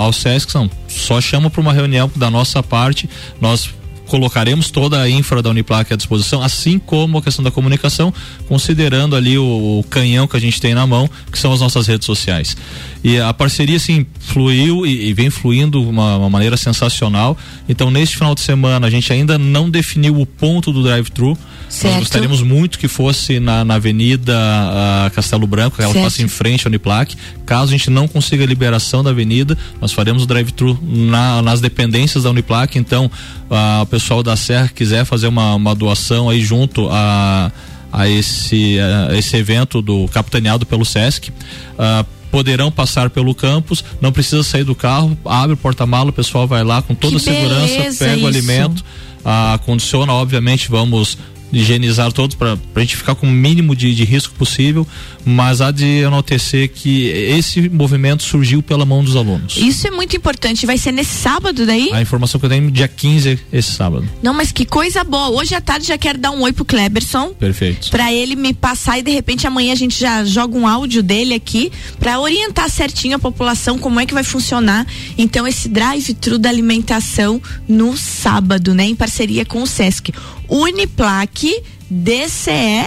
ao 0.00 0.12
SESC. 0.12 0.54
Não, 0.54 0.70
só 0.88 1.20
chama 1.20 1.50
para 1.50 1.60
uma 1.60 1.72
reunião 1.72 2.10
da 2.16 2.30
nossa 2.30 2.62
parte, 2.62 3.08
nós 3.40 3.70
colocaremos 4.06 4.70
toda 4.70 5.00
a 5.00 5.08
infra 5.08 5.42
da 5.42 5.50
Uniplac 5.50 5.92
à 5.92 5.96
disposição, 5.96 6.42
assim 6.42 6.78
como 6.78 7.18
a 7.18 7.22
questão 7.22 7.42
da 7.42 7.50
comunicação, 7.50 8.12
considerando 8.46 9.16
ali 9.16 9.38
o, 9.38 9.80
o 9.80 9.84
canhão 9.88 10.26
que 10.26 10.36
a 10.36 10.40
gente 10.40 10.60
tem 10.60 10.74
na 10.74 10.86
mão, 10.86 11.08
que 11.30 11.38
são 11.38 11.52
as 11.52 11.60
nossas 11.60 11.86
redes 11.86 12.06
sociais. 12.06 12.56
E 13.02 13.18
a 13.18 13.32
parceria, 13.32 13.76
assim, 13.76 14.06
fluiu 14.20 14.86
e, 14.86 15.08
e 15.08 15.12
vem 15.12 15.30
fluindo 15.30 15.82
uma, 15.82 16.16
uma 16.18 16.30
maneira 16.30 16.56
sensacional. 16.56 17.36
Então, 17.68 17.90
neste 17.90 18.16
final 18.16 18.34
de 18.34 18.40
semana, 18.40 18.86
a 18.86 18.90
gente 18.90 19.12
ainda 19.12 19.38
não 19.38 19.70
definiu 19.70 20.20
o 20.20 20.26
ponto 20.26 20.72
do 20.72 20.82
drive-thru. 20.82 21.36
Nós 21.84 21.96
gostaríamos 21.96 22.42
muito 22.42 22.78
que 22.78 22.86
fosse 22.86 23.40
na, 23.40 23.64
na 23.64 23.74
Avenida 23.74 24.34
uh, 24.34 25.10
Castelo 25.12 25.46
Branco, 25.46 25.76
que 25.76 25.82
ela 25.82 25.94
fosse 25.94 26.22
em 26.22 26.28
frente 26.28 26.66
ao 26.66 26.70
Uniplac. 26.70 27.16
Caso 27.46 27.70
a 27.70 27.76
gente 27.76 27.88
não 27.88 28.06
consiga 28.06 28.44
a 28.44 28.46
liberação 28.46 29.02
da 29.02 29.10
avenida, 29.10 29.56
nós 29.80 29.92
faremos 29.92 30.24
o 30.24 30.26
drive-thru 30.26 30.78
na, 30.82 31.40
nas 31.40 31.60
dependências 31.60 32.24
da 32.24 32.30
Uniplac. 32.30 32.78
Então, 32.78 33.06
uh, 33.06 33.82
o 33.82 33.86
pessoal 33.86 34.22
da 34.22 34.36
Serra 34.36 34.68
quiser 34.68 35.04
fazer 35.04 35.26
uma, 35.26 35.54
uma 35.54 35.74
doação 35.74 36.28
aí 36.28 36.42
junto 36.42 36.88
a, 36.90 37.50
a, 37.90 38.08
esse, 38.08 38.78
a 38.78 39.16
esse 39.16 39.36
evento 39.36 39.80
do 39.80 40.06
capitaneado 40.08 40.66
pelo 40.66 40.84
Sesc. 40.84 41.30
Uh, 41.30 42.04
poderão 42.30 42.72
passar 42.72 43.10
pelo 43.10 43.34
campus, 43.34 43.84
não 44.00 44.10
precisa 44.10 44.42
sair 44.42 44.64
do 44.64 44.74
carro, 44.74 45.16
abre 45.22 45.52
o 45.52 45.56
porta-mala, 45.56 46.08
o 46.08 46.12
pessoal 46.14 46.48
vai 46.48 46.64
lá 46.64 46.80
com 46.80 46.94
toda 46.94 47.18
a 47.18 47.20
segurança, 47.20 47.98
pega 47.98 48.16
isso. 48.16 48.24
o 48.24 48.26
alimento, 48.26 48.82
ah, 49.22 49.60
condiciona, 49.66 50.14
obviamente, 50.14 50.70
vamos 50.70 51.18
higienizar 51.52 52.10
todos 52.12 52.34
para 52.34 52.56
a 52.74 52.80
gente 52.80 52.96
ficar 52.96 53.14
com 53.14 53.26
o 53.26 53.30
mínimo 53.30 53.76
de, 53.76 53.94
de, 53.94 54.04
risco 54.04 54.34
possível, 54.34 54.86
mas 55.24 55.60
há 55.60 55.70
de 55.70 55.84
enaltecer 55.84 56.70
que 56.70 57.06
esse 57.06 57.68
movimento 57.68 58.22
surgiu 58.22 58.62
pela 58.62 58.84
mão 58.84 59.04
dos 59.04 59.14
alunos. 59.16 59.56
Isso 59.56 59.86
é 59.86 59.90
muito 59.90 60.16
importante. 60.16 60.64
Vai 60.64 60.78
ser 60.78 60.92
nesse 60.92 61.14
sábado 61.14 61.66
daí? 61.66 61.90
A 61.92 62.00
informação 62.00 62.40
que 62.40 62.46
eu 62.46 62.50
tenho 62.50 62.70
dia 62.70 62.88
15 62.88 63.38
esse 63.52 63.72
sábado. 63.72 64.08
Não, 64.22 64.32
mas 64.32 64.50
que 64.50 64.64
coisa 64.64 65.04
boa. 65.04 65.30
Hoje 65.30 65.54
à 65.54 65.60
tarde 65.60 65.86
já 65.86 65.98
quero 65.98 66.18
dar 66.18 66.30
um 66.30 66.42
oi 66.42 66.52
pro 66.52 66.64
Kleberson. 66.64 67.34
Perfeito. 67.34 67.90
Para 67.90 68.12
ele 68.12 68.34
me 68.34 68.54
passar 68.54 68.98
e 68.98 69.02
de 69.02 69.10
repente 69.10 69.46
amanhã 69.46 69.72
a 69.72 69.76
gente 69.76 69.98
já 69.98 70.24
joga 70.24 70.56
um 70.56 70.66
áudio 70.66 71.02
dele 71.02 71.34
aqui 71.34 71.70
para 71.98 72.18
orientar 72.18 72.70
certinho 72.70 73.16
a 73.16 73.18
população 73.18 73.78
como 73.78 74.00
é 74.00 74.06
que 74.06 74.14
vai 74.14 74.24
funcionar. 74.24 74.86
Então 75.18 75.46
esse 75.46 75.68
drive-thru 75.68 76.38
da 76.38 76.48
alimentação 76.48 77.40
no 77.68 77.96
sábado, 77.96 78.74
né, 78.74 78.84
em 78.84 78.94
parceria 78.94 79.44
com 79.44 79.62
o 79.62 79.66
SESC. 79.66 80.12
Uniplaque, 80.52 81.64
DCE 81.90 82.84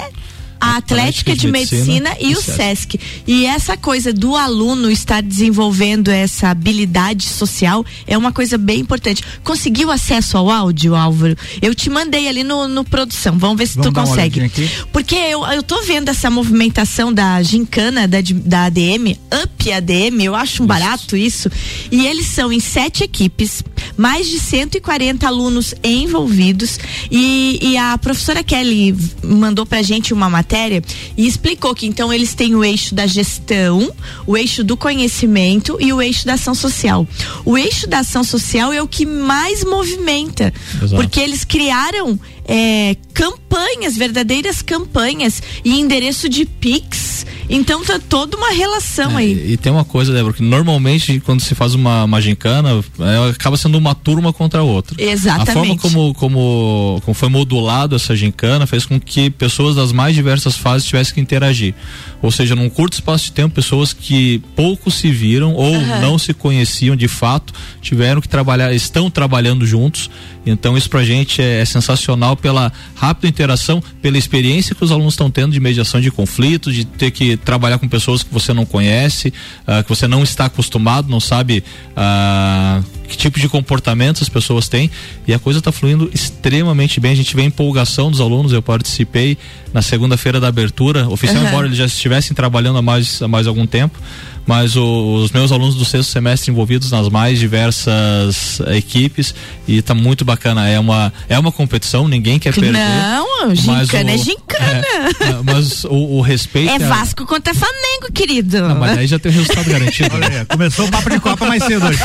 a 0.59 0.77
Atlética 0.77 1.35
de 1.35 1.47
Medicina, 1.47 2.11
Medicina 2.11 2.17
e 2.19 2.33
o 2.33 2.41
SESC. 2.41 2.99
E 3.27 3.45
essa 3.45 3.77
coisa 3.77 4.11
do 4.11 4.35
aluno 4.35 4.89
estar 4.89 5.21
desenvolvendo 5.21 6.09
essa 6.09 6.49
habilidade 6.49 7.25
social 7.25 7.85
é 8.07 8.17
uma 8.17 8.31
coisa 8.31 8.57
bem 8.57 8.79
importante. 8.79 9.23
Conseguiu 9.43 9.91
acesso 9.91 10.37
ao 10.37 10.49
áudio, 10.49 10.95
Álvaro? 10.95 11.35
Eu 11.61 11.75
te 11.75 11.89
mandei 11.89 12.27
ali 12.27 12.43
no, 12.43 12.67
no 12.67 12.83
produção. 12.83 13.37
Vamos 13.37 13.57
ver 13.57 13.67
se 13.67 13.75
Vamos 13.75 13.91
tu 13.91 13.93
consegue. 13.93 14.51
Porque 14.91 15.15
eu, 15.15 15.45
eu 15.45 15.61
tô 15.61 15.81
vendo 15.83 16.09
essa 16.09 16.29
movimentação 16.29 17.13
da 17.13 17.41
gincana 17.43 18.07
da, 18.07 18.17
da 18.21 18.65
ADM, 18.65 19.17
Up 19.43 19.71
ADM, 19.71 20.21
eu 20.23 20.35
acho 20.35 20.63
um 20.63 20.65
barato 20.65 21.15
isso. 21.15 21.49
E 21.91 22.05
eles 22.05 22.27
são 22.27 22.51
em 22.51 22.59
sete 22.59 23.03
equipes, 23.03 23.63
mais 23.97 24.27
de 24.27 24.39
140 24.39 25.27
alunos 25.27 25.75
envolvidos. 25.83 26.79
E, 27.11 27.59
e 27.61 27.77
a 27.77 27.97
professora 27.97 28.43
Kelly 28.43 28.95
mandou 29.23 29.65
pra 29.65 29.81
gente 29.81 30.13
uma 30.13 30.29
matéria 30.29 30.44
matéria 30.45 30.83
e 31.17 31.25
explicou 31.25 31.73
que 31.73 31.87
então 31.87 32.13
eles 32.13 32.35
têm 32.35 32.55
o 32.55 32.63
eixo 32.63 32.93
da 32.93 33.07
gestão, 33.07 33.91
o 34.27 34.37
eixo 34.37 34.63
do 34.63 34.77
conhecimento 34.77 35.75
e 35.81 35.91
o 35.91 36.01
eixo 36.01 36.25
da 36.25 36.33
ação 36.33 36.53
social. 36.53 37.07
O 37.43 37.57
eixo 37.57 37.87
da 37.87 37.99
ação 37.99 38.23
social 38.23 38.71
é 38.71 38.81
o 38.81 38.87
que 38.87 39.05
mais 39.05 39.63
movimenta, 39.63 40.53
Exato. 40.75 40.95
porque 40.95 41.19
eles 41.19 41.43
criaram 41.43 42.19
é, 42.47 42.95
campanhas, 43.13 43.97
verdadeiras 43.97 44.61
campanhas 44.61 45.41
e 45.63 45.79
endereço 45.79 46.29
de 46.29 46.45
Pix. 46.45 47.25
Então 47.49 47.83
tá 47.83 47.99
toda 47.99 48.35
uma 48.35 48.49
relação 48.49 49.11
é, 49.11 49.21
aí. 49.21 49.51
E 49.53 49.57
tem 49.57 49.71
uma 49.71 49.85
coisa, 49.85 50.11
Débora, 50.11 50.33
que 50.33 50.43
normalmente 50.43 51.19
quando 51.19 51.41
se 51.41 51.53
faz 51.53 51.73
uma, 51.75 52.03
uma 52.03 52.21
gincana, 52.21 52.83
é, 52.99 53.29
acaba 53.29 53.55
sendo 53.55 53.77
uma 53.77 53.93
turma 53.93 54.33
contra 54.33 54.61
a 54.61 54.63
outra. 54.63 55.01
Exatamente. 55.01 55.49
A 55.49 55.53
forma 55.53 55.77
como, 55.77 56.13
como, 56.15 57.01
como 57.03 57.13
foi 57.13 57.29
modulado 57.29 57.95
essa 57.95 58.15
gincana 58.15 58.65
fez 58.65 58.85
com 58.85 58.99
que 58.99 59.29
pessoas 59.29 59.75
das 59.75 59.91
mais 59.91 60.15
diversas 60.15 60.55
fases 60.55 60.87
tivessem 60.87 61.13
que 61.13 61.21
interagir. 61.21 61.75
Ou 62.21 62.31
seja, 62.31 62.55
num 62.55 62.69
curto 62.69 62.93
espaço 62.93 63.25
de 63.25 63.31
tempo, 63.31 63.53
pessoas 63.53 63.93
que 63.93 64.41
pouco 64.55 64.89
se 64.89 65.11
viram 65.11 65.53
ou 65.53 65.73
uhum. 65.73 66.01
não 66.01 66.17
se 66.17 66.33
conheciam 66.33 66.95
de 66.95 67.07
fato, 67.07 67.53
tiveram 67.81 68.21
que 68.21 68.27
trabalhar, 68.27 68.73
estão 68.73 69.09
trabalhando 69.09 69.65
juntos. 69.65 70.09
Então 70.45 70.77
isso 70.77 70.89
pra 70.89 71.03
gente 71.03 71.41
é, 71.41 71.61
é 71.61 71.65
sensacional 71.65 72.35
pela 72.37 72.71
rápida 72.95 73.27
interação, 73.27 73.81
pela 74.01 74.17
experiência 74.17 74.75
que 74.75 74.83
os 74.83 74.91
alunos 74.91 75.13
estão 75.13 75.29
tendo 75.31 75.51
de 75.53 75.59
mediação 75.59 75.99
de 75.99 76.11
conflitos, 76.11 76.73
de 76.73 76.85
ter 76.85 77.11
que 77.11 77.35
trabalhar 77.37 77.79
com 77.79 77.87
pessoas 77.87 78.21
que 78.23 78.33
você 78.33 78.53
não 78.53 78.65
conhece, 78.65 79.33
uh, 79.67 79.83
que 79.83 79.89
você 79.89 80.07
não 80.07 80.23
está 80.23 80.45
acostumado, 80.45 81.09
não 81.09 81.19
sabe 81.19 81.63
uh, 81.91 82.83
que 83.07 83.17
tipo 83.17 83.39
de 83.39 83.47
comportamento 83.47 84.21
as 84.21 84.29
pessoas 84.29 84.67
têm 84.67 84.89
e 85.27 85.33
a 85.33 85.39
coisa 85.39 85.59
está 85.59 85.71
fluindo 85.71 86.09
extremamente 86.13 86.99
bem. 86.99 87.11
A 87.11 87.15
gente 87.15 87.35
vê 87.35 87.43
empolgação 87.43 88.11
dos 88.11 88.21
alunos. 88.21 88.51
Eu 88.51 88.61
participei 88.61 89.37
na 89.73 89.81
segunda-feira 89.81 90.39
da 90.39 90.47
abertura, 90.47 91.07
oficial, 91.09 91.41
uhum. 91.41 91.49
embora 91.49 91.67
eles 91.67 91.77
já 91.77 91.85
estivessem 91.85 92.33
trabalhando 92.33 92.77
há 92.77 92.81
mais, 92.81 93.21
há 93.21 93.27
mais 93.27 93.47
algum 93.47 93.65
tempo 93.65 93.99
mas 94.45 94.75
o, 94.75 95.15
os 95.15 95.31
meus 95.31 95.51
alunos 95.51 95.75
do 95.75 95.83
sexto 95.83 96.11
semestre 96.11 96.51
envolvidos 96.51 96.91
nas 96.91 97.09
mais 97.09 97.39
diversas 97.39 98.59
equipes 98.67 99.33
e 99.67 99.81
tá 99.81 99.95
muito 99.95 100.23
bacana. 100.23 100.67
É 100.69 100.79
uma, 100.79 101.11
é 101.27 101.37
uma 101.37 101.51
competição, 101.51 102.07
ninguém 102.07 102.37
quer 102.37 102.53
perder. 102.53 102.73
Não, 102.73 103.55
gincana 103.55 104.11
o, 104.11 104.13
é 104.13 104.17
gincana. 104.17 104.65
É, 104.65 105.23
é, 105.23 105.41
mas 105.43 105.83
o, 105.85 106.17
o 106.17 106.21
respeito. 106.21 106.71
É 106.71 106.79
Vasco 106.79 107.25
contra 107.25 107.53
Flamengo, 107.53 108.13
querido. 108.13 108.61
Não, 108.61 108.75
mas 108.75 108.97
aí 108.97 109.07
já 109.07 109.17
tem 109.17 109.31
o 109.31 109.35
resultado 109.35 109.69
garantido. 109.69 110.15
Olha, 110.15 110.45
começou 110.45 110.85
o 110.85 110.91
papo 110.91 111.09
de 111.09 111.19
Copa 111.19 111.45
mais 111.45 111.63
cedo 111.63 111.87
hoje. 111.87 111.99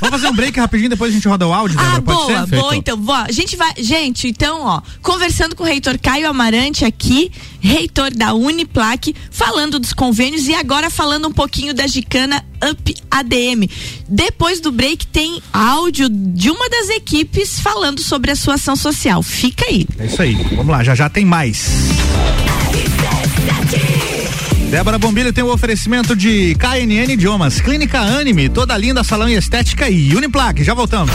Vamos 0.00 0.20
fazer 0.20 0.28
um 0.28 0.33
break 0.34 0.58
rapidinho, 0.58 0.90
depois 0.90 1.10
a 1.10 1.14
gente 1.14 1.26
roda 1.28 1.46
o 1.46 1.52
áudio, 1.52 1.78
Ah, 1.78 2.00
boa, 2.00 2.46
boa, 2.46 2.76
então. 2.76 2.96
Boa. 2.96 3.22
A 3.22 3.32
gente 3.32 3.56
vai. 3.56 3.72
Gente, 3.78 4.28
então, 4.28 4.62
ó, 4.62 4.80
conversando 5.02 5.54
com 5.54 5.62
o 5.62 5.66
reitor 5.66 5.98
Caio 5.98 6.28
Amarante 6.28 6.84
aqui, 6.84 7.30
reitor 7.60 8.10
da 8.14 8.34
Uniplac, 8.34 9.14
falando 9.30 9.78
dos 9.78 9.92
convênios 9.92 10.46
e 10.46 10.54
agora 10.54 10.90
falando 10.90 11.28
um 11.28 11.32
pouquinho 11.32 11.72
da 11.74 11.86
Gicana 11.86 12.44
Up 12.70 12.94
ADM. 13.10 13.68
Depois 14.08 14.60
do 14.60 14.70
break 14.72 15.06
tem 15.06 15.42
áudio 15.52 16.08
de 16.08 16.50
uma 16.50 16.68
das 16.68 16.88
equipes 16.90 17.60
falando 17.60 18.00
sobre 18.00 18.30
a 18.30 18.36
sua 18.36 18.54
ação 18.54 18.76
social. 18.76 19.22
Fica 19.22 19.64
aí. 19.66 19.86
É 19.98 20.06
isso 20.06 20.20
aí. 20.22 20.34
Vamos 20.56 20.68
lá, 20.68 20.82
já 20.82 20.94
já 20.94 21.08
tem 21.08 21.24
mais. 21.24 21.68
Débora 24.74 24.98
Bombilho 24.98 25.32
tem 25.32 25.44
o 25.44 25.52
oferecimento 25.52 26.16
de 26.16 26.56
KNN 26.56 27.12
Idiomas, 27.12 27.60
Clínica 27.60 28.00
Anime, 28.00 28.48
toda 28.48 28.76
linda 28.76 29.04
salão 29.04 29.28
e 29.28 29.36
estética 29.36 29.88
e 29.88 30.16
Uniplaque. 30.16 30.64
Já 30.64 30.74
voltamos. 30.74 31.14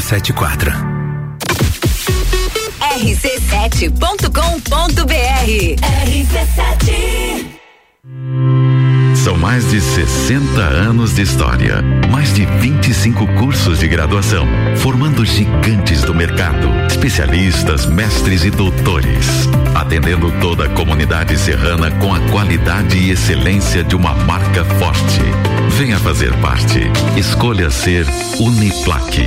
574. 0.00 0.70
rc7.com.br 3.00 4.28
RC7 6.06 7.46
São 9.16 9.36
mais 9.36 9.68
de 9.70 9.80
60 9.80 10.60
anos 10.60 11.14
de 11.14 11.22
história, 11.22 11.82
mais 12.12 12.32
de 12.32 12.46
25 12.46 13.26
cursos 13.38 13.80
de 13.80 13.88
graduação, 13.88 14.46
formando 14.76 15.24
gigantes 15.24 16.02
do 16.02 16.14
mercado, 16.14 16.68
especialistas, 16.88 17.84
mestres 17.86 18.44
e 18.44 18.50
doutores, 18.50 19.48
atendendo 19.74 20.30
toda 20.40 20.66
a 20.66 20.68
comunidade 20.68 21.36
serrana 21.36 21.90
com 21.90 22.14
a 22.14 22.20
qualidade 22.30 22.96
e 22.96 23.10
excelência 23.10 23.82
de 23.82 23.96
uma 23.96 24.14
marca 24.14 24.64
forte. 24.64 25.20
Venha 25.78 25.96
fazer 26.00 26.34
parte. 26.40 26.80
Escolha 27.16 27.70
ser 27.70 28.04
Uniplaque. 28.40 29.22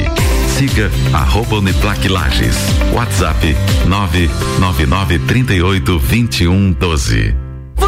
Siga 0.50 0.92
arroba 1.14 1.56
Uniplaque 1.60 2.10
Lages. 2.10 2.58
WhatsApp 2.94 3.56
999 3.88 5.20
38 5.20 5.98
21 5.98 6.74
12. 6.74 7.51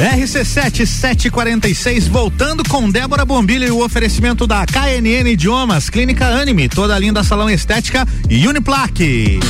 RC7 0.00 0.86
746, 0.86 2.08
voltando 2.08 2.62
com 2.68 2.90
Débora 2.90 3.24
Bombilha 3.24 3.66
e 3.66 3.70
o 3.70 3.84
oferecimento 3.84 4.46
da 4.46 4.64
KNN 4.64 5.28
Idiomas, 5.28 5.90
Clínica 5.90 6.26
Anime, 6.26 6.68
toda 6.70 6.98
linda 6.98 7.22
salão 7.22 7.50
estética 7.50 8.06
e 8.28 8.48
Uniplaque. 8.48 9.40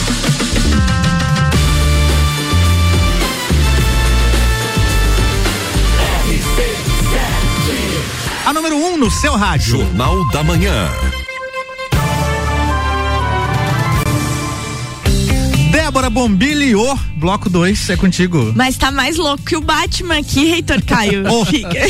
A 8.44 8.52
número 8.52 8.76
1 8.76 8.84
um 8.87 8.96
no 8.96 9.10
seu 9.10 9.37
rádio. 9.37 9.78
Jornal 9.78 10.28
da 10.30 10.42
Manhã. 10.42 11.10
Débora 16.11 16.29
Bombilho, 16.29 16.99
bloco 17.17 17.49
2, 17.49 17.90
é 17.90 17.97
contigo. 17.97 18.52
Mas 18.55 18.76
tá 18.76 18.90
mais 18.90 19.17
louco 19.17 19.45
que 19.45 19.57
o 19.57 19.61
Batman 19.61 20.19
aqui, 20.19 20.45
Reitor 20.45 20.83
Caio. 20.85 21.25
Oh. 21.31 21.45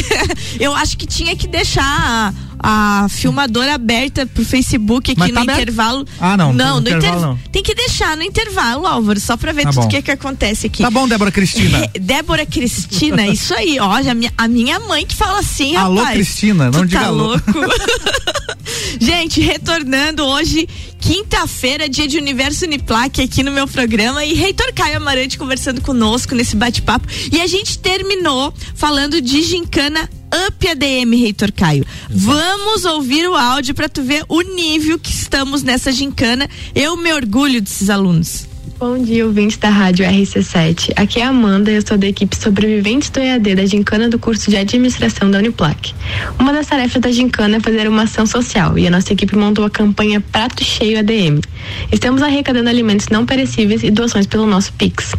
Eu 0.61 0.75
acho 0.75 0.97
que 0.97 1.07
tinha 1.07 1.35
que 1.35 1.47
deixar 1.49 2.33
a, 2.63 3.05
a 3.05 3.09
filmadora 3.09 3.75
aberta 3.75 4.27
pro 4.27 4.45
Facebook 4.45 5.11
aqui 5.13 5.19
Mas 5.19 5.31
no 5.31 5.45
tá 5.47 5.53
intervalo. 5.55 6.07
Ah, 6.21 6.37
não, 6.37 6.53
Não, 6.53 6.75
no 6.81 6.81
intervalo 6.89 7.17
inter- 7.17 7.21
não. 7.29 7.39
Tem 7.51 7.63
que 7.63 7.75
deixar 7.75 8.17
no 8.17 8.23
intervalo, 8.23 8.87
Álvaro, 8.87 9.19
só 9.21 9.37
pra 9.37 9.53
ver 9.53 9.65
Tá 9.65 9.71
tudo 9.73 9.87
o 9.87 9.89
que 9.89 10.03
que 10.03 10.11
acontece 10.11 10.67
aqui. 10.67 10.83
Tá 10.83 10.91
bom, 10.91 11.09
Débora 11.09 11.31
Cristina. 11.33 11.91
É, 11.95 11.99
Débora 11.99 12.45
Cristina, 12.47 13.27
isso 13.33 13.55
aí, 13.55 13.79
ó, 13.81 14.01
já 14.03 14.15
minha- 14.15 14.33
a 14.37 14.47
minha 14.49 14.79
mãe 14.81 15.05
que 15.07 15.15
fala 15.17 15.39
assim, 15.41 15.75
Alô, 15.77 15.97
rapaz. 16.01 16.17
Cristina, 16.17 16.71
não 16.71 16.85
diga 16.85 17.01
tá 17.01 17.07
alô. 17.07 17.29
louco. 17.29 17.43
Gente, 19.01 19.41
retornando 19.41 20.25
hoje, 20.25 20.69
quinta-feira, 21.01 21.89
dia 21.89 22.07
de 22.07 22.19
Universo 22.19 22.65
Uniplaque 22.65 23.23
aqui 23.23 23.43
no 23.43 23.51
meu 23.51 23.67
programa 23.67 24.25
e 24.25 24.35
Reitor 24.35 24.73
Caio 24.75 24.97
Amarante 24.99 25.39
conversando 25.39 25.81
conosco 25.81 26.35
nesse 26.35 26.55
bate-papo. 26.57 27.07
E 27.33 27.41
a 27.41 27.47
gente 27.47 27.79
terminou 27.79 28.53
falando 28.75 29.21
de 29.21 29.43
gincana 29.43 30.09
Up 30.33 30.69
ADM, 30.69 31.11
Reitor 31.21 31.53
Caio. 31.53 31.85
Vamos 32.09 32.85
ouvir 32.85 33.29
o 33.29 33.35
áudio 33.35 33.75
para 33.75 33.89
tu 33.89 34.03
ver 34.03 34.25
o 34.29 34.43
nível 34.43 34.99
que 34.99 35.11
estamos 35.11 35.63
nessa 35.63 35.91
gincana. 35.93 36.49
Eu 36.75 36.97
me 36.97 37.13
orgulho 37.13 37.61
desses 37.61 37.91
alunos. 37.91 38.50
Bom 38.81 38.97
dia, 38.97 39.27
ouvintes 39.27 39.59
da 39.59 39.69
Rádio 39.69 40.07
RC7. 40.07 40.93
Aqui 40.97 41.21
é 41.21 41.25
a 41.25 41.29
Amanda, 41.29 41.71
eu 41.71 41.87
sou 41.87 41.99
da 41.99 42.07
equipe 42.07 42.35
Sobreviventes 42.35 43.11
do 43.11 43.21
EAD 43.21 43.57
da 43.57 43.67
Gincana 43.67 44.09
do 44.09 44.19
curso 44.19 44.49
de 44.49 44.57
Administração 44.57 45.31
da 45.31 45.37
Uniplac. 45.37 45.93
Uma 46.39 46.51
das 46.51 46.67
tarefas 46.67 47.03
da 47.03 47.13
Gincana 47.13 47.59
é 47.59 47.61
fazer 47.61 47.87
uma 47.87 48.05
ação 48.05 48.25
social 48.25 48.79
e 48.79 48.87
a 48.87 48.91
nossa 48.91 49.13
equipe 49.13 49.37
montou 49.37 49.67
a 49.67 49.71
campanha 49.71 50.23
Prato 50.23 50.65
Cheio 50.65 50.99
ADM. 50.99 51.43
Estamos 51.93 52.23
arrecadando 52.23 52.71
alimentos 52.71 53.09
não 53.09 53.27
perecíveis 53.27 53.83
e 53.83 53.91
doações 53.91 54.27
pelo 54.27 54.47
nosso 54.47 54.73
Pix. 54.73 55.15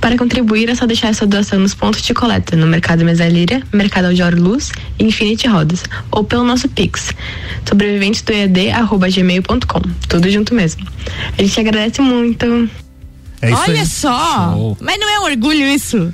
Para 0.00 0.18
contribuir 0.18 0.68
é 0.68 0.74
só 0.74 0.84
deixar 0.84 1.14
sua 1.14 1.28
doação 1.28 1.60
nos 1.60 1.76
pontos 1.76 2.02
de 2.02 2.12
coleta 2.12 2.56
no 2.56 2.66
Mercado 2.66 3.04
Mesalíria, 3.04 3.62
Mercado 3.72 4.06
Aldior 4.06 4.34
Luz 4.34 4.72
e 4.98 5.04
Infinity 5.04 5.46
Rodas 5.46 5.84
ou 6.10 6.24
pelo 6.24 6.42
nosso 6.42 6.68
Pix 6.70 7.14
sobreviventesdoead@gmail.com. 7.68 9.80
Tudo 10.08 10.28
junto 10.28 10.56
mesmo. 10.56 10.84
A 11.38 11.42
gente 11.42 11.60
agradece 11.60 12.02
muito. 12.02 12.68
É 13.46 13.52
isso 13.52 13.62
Olha 13.62 13.80
aí. 13.80 13.86
só. 13.86 14.52
Show. 14.52 14.78
Mas 14.80 14.98
não 14.98 15.08
é 15.08 15.20
um 15.20 15.24
orgulho 15.24 15.66
isso? 15.66 16.12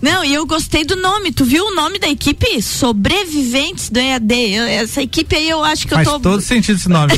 Não, 0.00 0.24
e 0.24 0.34
eu 0.34 0.44
gostei 0.44 0.84
do 0.84 0.96
nome. 0.96 1.30
Tu 1.32 1.44
viu 1.44 1.64
o 1.64 1.74
nome 1.76 1.96
da 1.98 2.08
equipe? 2.08 2.60
Sobreviventes 2.60 3.88
do 3.88 4.00
EAD. 4.00 4.34
Eu- 4.34 4.64
essa 4.64 5.00
equipe 5.00 5.36
aí 5.36 5.48
eu 5.48 5.62
acho 5.62 5.86
que 5.86 5.94
Faz 5.94 6.06
eu 6.08 6.14
tô. 6.14 6.20
todo 6.30 6.40
sentido 6.40 6.76
esse 6.76 6.88
nome. 6.88 7.12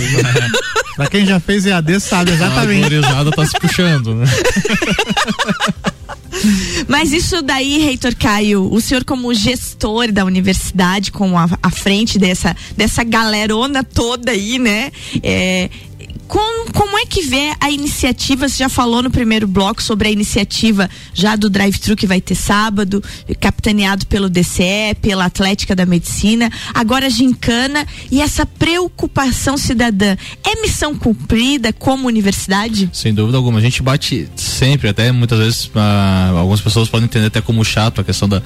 pra 0.94 1.06
quem 1.06 1.24
já 1.24 1.40
fez 1.40 1.64
EAD 1.64 1.98
sabe 1.98 2.32
A 2.32 2.34
exatamente. 2.34 2.82
gurizada 2.82 3.30
tá 3.30 3.46
se 3.46 3.58
puxando, 3.58 4.14
né? 4.14 4.26
Mas 6.88 7.12
isso 7.12 7.40
daí, 7.42 7.78
reitor 7.78 8.14
Caio, 8.14 8.70
o 8.72 8.80
senhor 8.80 9.04
como 9.04 9.32
gestor 9.32 10.10
da 10.12 10.24
universidade, 10.24 11.10
com 11.12 11.38
a, 11.38 11.48
a 11.62 11.70
frente 11.70 12.18
dessa, 12.18 12.56
dessa 12.76 13.02
galerona 13.04 13.82
toda 13.84 14.32
aí, 14.32 14.58
né? 14.58 14.90
É, 15.22 15.70
com- 16.28 16.72
como 16.72 16.98
é 16.98 17.06
que 17.06 17.22
vê 17.22 17.52
a 17.60 17.70
iniciativa? 17.70 18.48
Você 18.48 18.58
já 18.58 18.68
falou 18.68 19.02
no 19.02 19.10
primeiro 19.10 19.46
bloco 19.46 19.82
sobre 19.82 20.08
a 20.08 20.10
iniciativa 20.10 20.88
já 21.12 21.36
do 21.36 21.50
drive-thru 21.50 21.94
que 21.96 22.06
vai 22.06 22.20
ter 22.20 22.34
sábado, 22.34 23.02
capitaneado 23.40 24.06
pelo 24.06 24.28
DCE, 24.28 24.94
pela 25.00 25.24
Atlética 25.26 25.74
da 25.76 25.84
Medicina, 25.86 26.50
agora 26.72 27.06
a 27.06 27.08
gincana 27.10 27.86
e 28.10 28.20
essa 28.20 28.46
preocupação 28.46 29.56
cidadã. 29.58 30.16
É 30.42 30.60
missão 30.62 30.94
cumprida 30.94 31.72
como 31.72 32.06
universidade? 32.08 32.88
Sem 32.92 33.12
dúvida 33.14 33.36
alguma. 33.36 33.58
A 33.58 33.62
gente 33.62 33.82
bate 33.82 34.28
sempre, 34.36 34.88
até 34.88 35.12
muitas 35.12 35.38
vezes, 35.38 35.70
ah, 35.74 36.32
algumas 36.36 36.60
pessoas 36.60 36.88
podem 36.88 37.04
entender 37.04 37.26
até 37.26 37.40
como 37.40 37.64
chato 37.64 38.00
a 38.00 38.04
questão 38.04 38.28
da, 38.28 38.40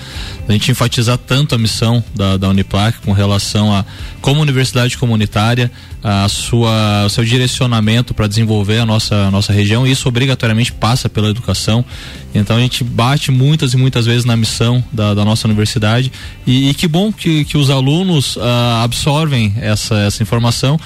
da 0.47 0.53
gente 0.53 0.71
enfatizar 0.71 1.17
tanto 1.19 1.55
a 1.55 1.59
missão 1.59 2.03
da, 2.15 2.37
da 2.37 2.49
Uniplac 2.49 2.99
com 3.05 3.13
relação 3.13 3.73
a 3.73 3.85
como 4.21 4.41
universidade 4.41 4.99
comunitária, 4.99 5.71
a 6.03 6.29
sua, 6.29 7.05
o 7.07 7.09
seu 7.09 7.25
direcionamento 7.25 7.68
para 8.15 8.27
desenvolver 8.27 8.79
a 8.79 8.87
nossa, 8.87 9.15
a 9.15 9.31
nossa 9.31 9.53
região. 9.53 9.87
E 9.87 9.91
isso 9.91 10.09
obrigatoriamente 10.09 10.73
passa 10.73 11.09
pela 11.09 11.29
educação. 11.29 11.85
Então 12.35 12.57
a 12.57 12.61
gente 12.61 12.83
bate 12.85 13.31
muitas 13.31 13.75
e 13.75 13.77
muitas 13.77 14.07
vezes 14.07 14.25
na 14.25 14.37
missão 14.37 14.83
da, 14.93 15.15
da 15.15 15.25
nossa 15.25 15.47
universidade. 15.47 16.13
E, 16.47 16.71
e 16.71 16.75
que 16.75 16.89
bom 16.89 17.13
que, 17.13 17.45
que 17.45 17.57
os 17.57 17.71
alunos 17.71 18.39
ah, 18.41 18.83
absorvem 18.83 19.55
essa, 19.61 19.97
essa 20.01 20.23
informação 20.23 20.79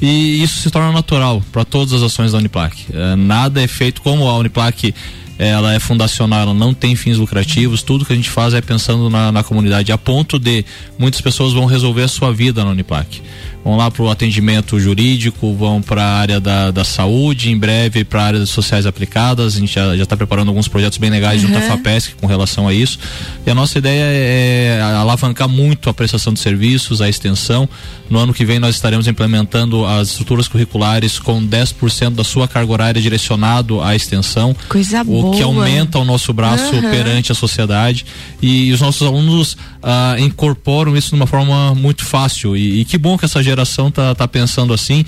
e 0.00 0.42
isso 0.42 0.58
se 0.60 0.70
torna 0.70 0.92
natural 0.92 1.42
para 1.52 1.64
todas 1.64 1.92
as 1.92 2.02
ações 2.02 2.32
da 2.32 2.38
Uniplac. 2.38 2.86
Eh, 2.92 3.16
nada 3.16 3.60
é 3.60 3.66
feito 3.68 4.00
como 4.00 4.26
a 4.26 4.38
Uniplac 4.38 4.94
ela 5.38 5.72
é 5.72 5.78
fundacional, 5.78 6.42
ela 6.42 6.54
não 6.54 6.74
tem 6.74 6.94
fins 6.94 7.16
lucrativos, 7.16 7.82
tudo 7.82 8.04
que 8.04 8.12
a 8.12 8.16
gente 8.16 8.28
faz 8.28 8.52
é 8.52 8.60
pensando 8.60 9.08
na, 9.08 9.32
na 9.32 9.42
comunidade, 9.42 9.90
a 9.90 9.96
ponto 9.96 10.38
de 10.38 10.66
muitas 10.98 11.22
pessoas 11.22 11.54
vão 11.54 11.64
resolver 11.64 12.02
a 12.02 12.08
sua 12.08 12.30
vida 12.30 12.62
na 12.62 12.70
Uniplac. 12.70 13.22
Vão 13.62 13.76
lá 13.76 13.90
para 13.90 14.02
o 14.02 14.10
atendimento 14.10 14.80
jurídico, 14.80 15.54
vão 15.54 15.82
para 15.82 16.02
a 16.02 16.18
área 16.18 16.40
da, 16.40 16.70
da 16.70 16.82
saúde, 16.82 17.50
em 17.50 17.58
breve 17.58 18.04
para 18.04 18.22
a 18.22 18.24
área 18.24 18.40
das 18.40 18.48
sociais 18.48 18.86
aplicadas. 18.86 19.54
A 19.54 19.58
gente 19.58 19.74
já 19.74 19.94
está 19.94 20.16
preparando 20.16 20.48
alguns 20.48 20.66
projetos 20.66 20.96
bem 20.96 21.10
legais 21.10 21.42
junto 21.42 21.58
à 21.58 21.60
FAPESC 21.60 22.14
com 22.14 22.26
relação 22.26 22.66
a 22.66 22.72
isso. 22.72 22.98
E 23.46 23.50
a 23.50 23.54
nossa 23.54 23.76
ideia 23.76 24.02
é 24.02 24.80
alavancar 24.80 25.48
muito 25.48 25.90
a 25.90 25.94
prestação 25.94 26.32
de 26.32 26.40
serviços, 26.40 27.02
a 27.02 27.08
extensão. 27.08 27.68
No 28.08 28.18
ano 28.18 28.32
que 28.32 28.44
vem 28.44 28.58
nós 28.58 28.74
estaremos 28.74 29.06
implementando 29.06 29.84
as 29.84 30.08
estruturas 30.08 30.48
curriculares 30.48 31.18
com 31.18 31.40
10% 31.46 32.10
da 32.14 32.24
sua 32.24 32.48
carga 32.48 32.72
horária 32.72 33.00
direcionado 33.00 33.80
à 33.82 33.94
extensão. 33.94 34.56
Coisa 34.68 35.02
o 35.02 35.30
que 35.32 35.42
boa. 35.42 35.44
aumenta 35.44 35.98
o 35.98 36.04
nosso 36.04 36.32
braço 36.32 36.74
Aham. 36.74 36.90
perante 36.90 37.30
a 37.30 37.34
sociedade 37.34 38.06
e 38.40 38.72
os 38.72 38.80
nossos 38.80 39.06
alunos 39.06 39.56
ah, 39.82 40.16
incorporam 40.18 40.96
isso 40.96 41.10
de 41.10 41.14
uma 41.14 41.26
forma 41.26 41.74
muito 41.74 42.04
fácil 42.04 42.56
e, 42.56 42.80
e 42.80 42.84
que 42.84 42.98
bom 42.98 43.16
que 43.16 43.26
essa 43.26 43.42
geração 43.42 43.49
tá, 43.90 44.14
tá 44.14 44.26
pensando 44.28 44.72
assim 44.72 45.04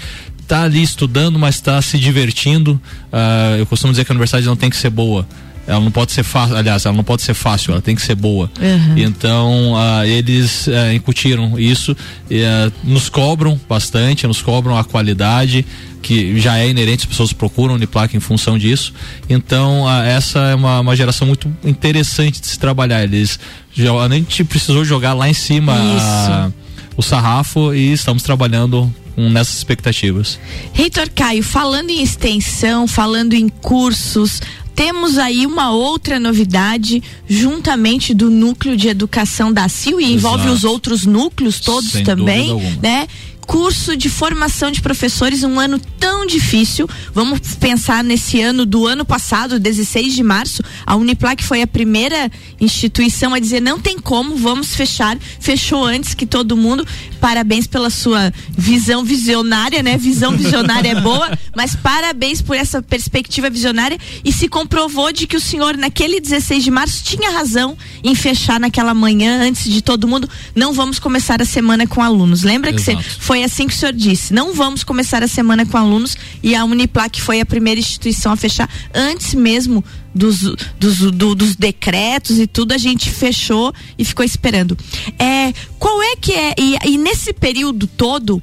tá 0.47 0.63
ali 0.63 0.83
estudando 0.83 1.39
mas 1.39 1.55
está 1.57 1.81
se 1.83 1.99
divertindo 1.99 2.81
Ah, 3.13 3.57
eu 3.59 3.67
costumo 3.67 3.93
dizer 3.93 4.05
que 4.05 4.13
a 4.13 4.15
universidade 4.15 4.47
não 4.47 4.57
tem 4.57 4.69
que 4.71 4.77
ser 4.77 4.91
boa 4.91 5.27
ela 5.67 5.79
não 5.81 5.93
pode 5.93 6.11
ser 6.11 6.25
fácil, 6.25 6.57
aliás, 6.57 6.85
ela 6.85 6.97
não 6.97 7.05
pode 7.05 7.23
ser 7.23 7.35
fácil, 7.35 7.71
ela 7.73 7.81
tem 7.81 7.95
que 7.95 8.03
ser 8.03 8.17
boa. 8.17 8.51
Uhum. 8.61 8.99
Então, 8.99 9.75
ah, 9.77 10.05
eles 10.05 10.67
ah, 10.69 10.93
incutiram 10.93 11.57
isso, 11.59 11.97
e, 12.29 12.43
ah, 12.45 12.71
nos 12.83 13.09
cobram 13.09 13.59
bastante, 13.69 14.27
nos 14.27 14.43
cobram 14.43 14.77
a 14.77 14.83
qualidade, 14.83 15.65
que 16.03 16.37
já 16.41 16.59
é 16.59 16.69
inerente, 16.69 17.03
as 17.03 17.07
pessoas 17.07 17.33
procuram 17.33 17.75
Uniplac 17.77 18.17
em 18.17 18.19
função 18.21 18.59
disso. 18.59 18.93
Então, 19.31 19.87
ah, 19.87 20.05
essa 20.05 20.41
é 20.41 20.55
uma, 20.57 20.81
uma 20.81 20.97
geração 20.97 21.29
muito 21.29 21.51
interessante 21.65 22.41
de 22.41 22.47
se 22.49 22.59
trabalhar. 22.59 23.05
Eles 23.05 23.39
já, 23.73 23.93
a 23.93 24.09
gente 24.09 24.43
precisou 24.43 24.85
jogar 24.85 25.15
lá 25.15 25.29
em 25.29 25.35
cima 25.35 25.75
a- 25.75 26.51
o 26.97 27.03
sarrafo 27.03 27.75
e 27.75 27.93
estamos 27.93 28.23
trabalhando 28.23 28.93
com 29.15 29.29
nessas 29.29 29.57
expectativas. 29.57 30.39
Reitor 30.73 31.11
Caio, 31.15 31.43
falando 31.43 31.91
em 31.91 32.03
extensão, 32.03 32.87
falando 32.87 33.35
em 33.35 33.49
cursos, 33.49 34.41
temos 34.75 35.19
aí 35.19 35.47
uma 35.47 35.71
outra 35.71 36.19
novidade 36.19 37.03
juntamente 37.29 38.15
do 38.15 38.31
núcleo 38.31 38.77
de 38.77 38.89
educação 38.89 39.53
da 39.53 39.69
CIL 39.69 40.01
e 40.01 40.15
envolve 40.15 40.45
Exato. 40.45 40.57
os 40.57 40.65
outros 40.65 41.05
núcleos 41.05 41.61
todos 41.61 41.91
Sem 41.91 42.05
também, 42.05 42.55
né? 42.83 43.07
Curso 43.47 43.97
de 43.97 44.09
formação 44.09 44.71
de 44.71 44.81
professores, 44.81 45.43
um 45.43 45.59
ano 45.59 45.79
tão 45.99 46.25
difícil. 46.25 46.89
Vamos 47.13 47.41
pensar 47.57 48.03
nesse 48.05 48.41
ano 48.41 48.65
do 48.65 48.87
ano 48.87 49.05
passado, 49.05 49.59
16 49.59 50.15
de 50.15 50.23
março. 50.23 50.63
A 50.87 50.97
Uniplac 50.97 51.43
foi 51.45 51.61
a 51.61 51.67
primeira 51.67 52.31
instituição 52.61 53.35
a 53.35 53.39
dizer 53.39 53.61
não 53.61 53.81
tem 53.81 53.99
como, 53.99 54.37
vamos 54.37 54.75
fechar. 54.75 55.19
Fechou 55.41 55.85
antes 55.85 56.15
que 56.15 56.25
todo 56.25 56.57
mundo. 56.57 56.87
Parabéns 57.21 57.67
pela 57.67 57.91
sua 57.91 58.33
visão 58.57 59.05
visionária, 59.05 59.83
né? 59.83 59.97
Visão 59.97 60.37
visionária 60.37 60.91
é 60.91 61.01
boa, 61.01 61.37
mas 61.55 61.75
parabéns 61.75 62.41
por 62.41 62.57
essa 62.57 62.83
perspectiva 62.83 63.51
visionária 63.51 63.99
e 64.25 64.33
se 64.33 64.49
comprovou 64.49 65.13
de 65.13 65.27
que 65.27 65.37
o 65.37 65.41
senhor 65.41 65.77
naquele 65.77 66.21
16 66.21 66.65
de 66.65 66.71
março 66.71 67.05
tinha 67.05 67.31
razão 67.31 67.77
em 68.03 68.15
fechar 68.15 68.59
naquela 68.59 68.95
manhã 68.95 69.41
antes 69.43 69.65
de 69.65 69.83
todo 69.83 70.09
mundo. 70.09 70.29
Não 70.55 70.73
vamos 70.73 70.99
começar 70.99 71.43
a 71.43 71.45
semana 71.45 71.87
com 71.87 72.01
alunos. 72.03 72.43
Lembra 72.43 72.73
que 72.73 72.81
você 72.81 72.93
Exato. 72.93 73.21
Foi 73.33 73.45
assim 73.45 73.67
que 73.67 73.73
o 73.73 73.77
senhor 73.79 73.95
disse. 73.95 74.35
Não 74.35 74.53
vamos 74.53 74.85
começar 74.85 75.23
a 75.23 75.27
semana 75.27 75.65
com 75.65 75.79
alunos 75.79 76.15
e 76.43 76.55
a 76.55 76.67
Uniplac 76.67 77.19
foi 77.19 77.41
a 77.41 77.47
primeira 77.47 77.81
instituição 77.81 78.31
a 78.31 78.37
fechar 78.37 78.69
antes 78.93 79.33
mesmo 79.33 79.83
dos, 80.15 80.43
dos, 80.79 80.99
do- 81.11 81.35
dos 81.35 81.57
decretos 81.57 82.39
e 82.39 82.47
tudo, 82.47 82.73
a 82.73 82.77
gente 82.79 83.09
fechou 83.11 83.73
e 83.99 84.05
ficou 84.05 84.23
esperando. 84.23 84.77
É, 85.19 85.51
qual 85.79 86.03
é 86.03 86.15
que 86.17 86.33
é, 86.35 86.55
e, 86.59 86.77
e 86.85 86.99
nesse 86.99 87.33
período 87.33 87.87
todo, 87.87 88.43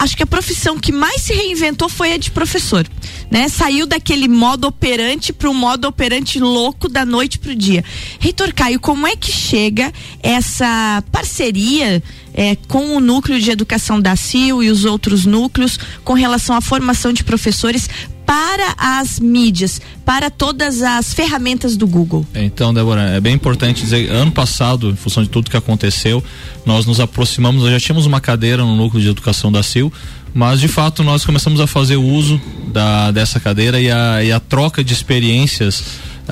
acho 0.00 0.16
que 0.16 0.22
a 0.22 0.26
profissão 0.26 0.78
que 0.78 0.90
mais 0.90 1.20
se 1.20 1.34
reinventou 1.34 1.86
foi 1.86 2.14
a 2.14 2.16
de 2.16 2.30
professor, 2.30 2.88
né? 3.30 3.50
Saiu 3.50 3.86
daquele 3.86 4.28
modo 4.28 4.66
operante 4.66 5.30
para 5.30 5.50
um 5.50 5.54
modo 5.54 5.86
operante 5.86 6.40
louco 6.40 6.88
da 6.88 7.04
noite 7.04 7.38
pro 7.38 7.54
dia. 7.54 7.84
Reitor 8.18 8.54
Caio, 8.54 8.80
como 8.80 9.06
é 9.06 9.14
que 9.14 9.30
chega 9.30 9.92
essa 10.22 11.04
parceria 11.12 12.02
é, 12.32 12.56
com 12.66 12.96
o 12.96 13.00
núcleo 13.00 13.38
de 13.38 13.50
educação 13.50 14.00
da 14.00 14.16
CIL 14.16 14.62
e 14.62 14.70
os 14.70 14.86
outros 14.86 15.26
núcleos 15.26 15.78
com 16.02 16.14
relação 16.14 16.56
à 16.56 16.62
formação 16.62 17.12
de 17.12 17.22
professores 17.22 17.90
para 18.30 18.76
as 18.78 19.18
mídias, 19.18 19.80
para 20.04 20.30
todas 20.30 20.82
as 20.82 21.12
ferramentas 21.12 21.76
do 21.76 21.84
Google? 21.84 22.24
Então, 22.32 22.72
Débora, 22.72 23.02
é 23.10 23.20
bem 23.20 23.34
importante 23.34 23.82
dizer, 23.82 24.08
ano 24.08 24.30
passado, 24.30 24.88
em 24.88 24.94
função 24.94 25.24
de 25.24 25.28
tudo 25.28 25.50
que 25.50 25.56
aconteceu, 25.56 26.22
nós 26.64 26.86
nos 26.86 27.00
aproximamos, 27.00 27.64
nós 27.64 27.72
já 27.72 27.80
tínhamos 27.80 28.06
uma 28.06 28.20
cadeira 28.20 28.62
no 28.62 28.76
núcleo 28.76 29.02
de 29.02 29.08
educação 29.08 29.50
da 29.50 29.64
CIL, 29.64 29.92
mas 30.32 30.60
de 30.60 30.68
fato 30.68 31.02
nós 31.02 31.24
começamos 31.24 31.60
a 31.60 31.66
fazer 31.66 31.96
uso 31.96 32.40
da, 32.72 33.10
dessa 33.10 33.40
cadeira 33.40 33.80
e 33.80 33.90
a, 33.90 34.22
e 34.22 34.30
a 34.30 34.38
troca 34.38 34.84
de 34.84 34.92
experiências 34.92 35.82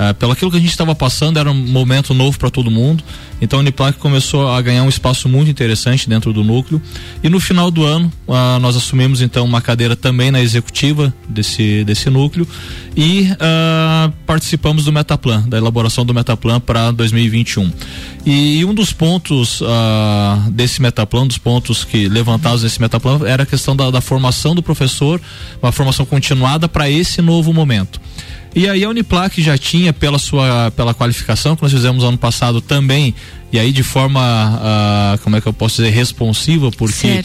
ah, 0.01 0.13
pelo 0.13 0.31
aquilo 0.31 0.49
que 0.49 0.55
a 0.55 0.59
gente 0.61 0.69
estava 0.69 0.95
passando 0.95 1.37
era 1.37 1.51
um 1.51 1.53
momento 1.53 2.13
novo 2.13 2.39
para 2.39 2.49
todo 2.49 2.71
mundo. 2.71 3.03
Então 3.41 3.59
a 3.59 3.61
Uniplac 3.61 3.97
começou 3.99 4.49
a 4.49 4.61
ganhar 4.61 4.83
um 4.83 4.87
espaço 4.87 5.27
muito 5.27 5.51
interessante 5.51 6.07
dentro 6.07 6.31
do 6.31 6.41
núcleo. 6.41 6.81
E 7.21 7.27
no 7.27 7.37
final 7.37 7.69
do 7.69 7.83
ano 7.83 8.09
ah, 8.29 8.57
nós 8.61 8.77
assumimos 8.77 9.21
então 9.21 9.43
uma 9.43 9.61
cadeira 9.61 9.97
também 9.97 10.31
na 10.31 10.39
executiva 10.39 11.13
desse 11.27 11.83
desse 11.83 12.09
núcleo. 12.09 12.47
E 12.95 13.27
ah, 13.41 14.09
participamos 14.25 14.85
do 14.85 14.93
Metaplan 14.93 15.41
da 15.49 15.57
elaboração 15.57 16.05
do 16.05 16.13
Metaplan 16.13 16.61
para 16.61 16.91
2021 16.91 17.69
e 18.25 18.63
um. 18.63 18.73
Dos 18.73 18.93
pontos 18.93 19.61
ah, 19.65 20.47
desse 20.51 20.81
Metaplan, 20.81 21.27
dos 21.27 21.37
pontos 21.37 21.83
que 21.83 22.07
levantados 22.07 22.63
nesse 22.63 22.79
Metaplan 22.79 23.19
era 23.27 23.43
a 23.43 23.45
questão 23.45 23.75
da, 23.75 23.91
da 23.91 23.99
formação 23.99 24.55
do 24.55 24.63
professor, 24.63 25.19
uma 25.61 25.73
formação 25.73 26.05
continuada 26.05 26.69
para 26.69 26.89
esse 26.89 27.21
novo 27.21 27.51
momento. 27.51 27.99
E 28.55 28.67
aí 28.67 28.83
a 28.83 28.89
Uniplac 28.89 29.41
já 29.41 29.57
tinha 29.57 29.93
pela 29.93 30.17
sua 30.17 30.71
pela 30.71 30.93
qualificação 30.93 31.55
que 31.55 31.61
nós 31.61 31.71
fizemos 31.71 32.03
ano 32.03 32.17
passado 32.17 32.61
também 32.61 33.13
e 33.51 33.57
aí 33.57 33.71
de 33.71 33.81
forma 33.83 34.21
ah, 34.21 35.19
como 35.23 35.35
é 35.35 35.41
que 35.41 35.47
eu 35.47 35.53
posso 35.53 35.77
dizer 35.77 35.89
responsiva 35.89 36.71
porque 36.71 37.23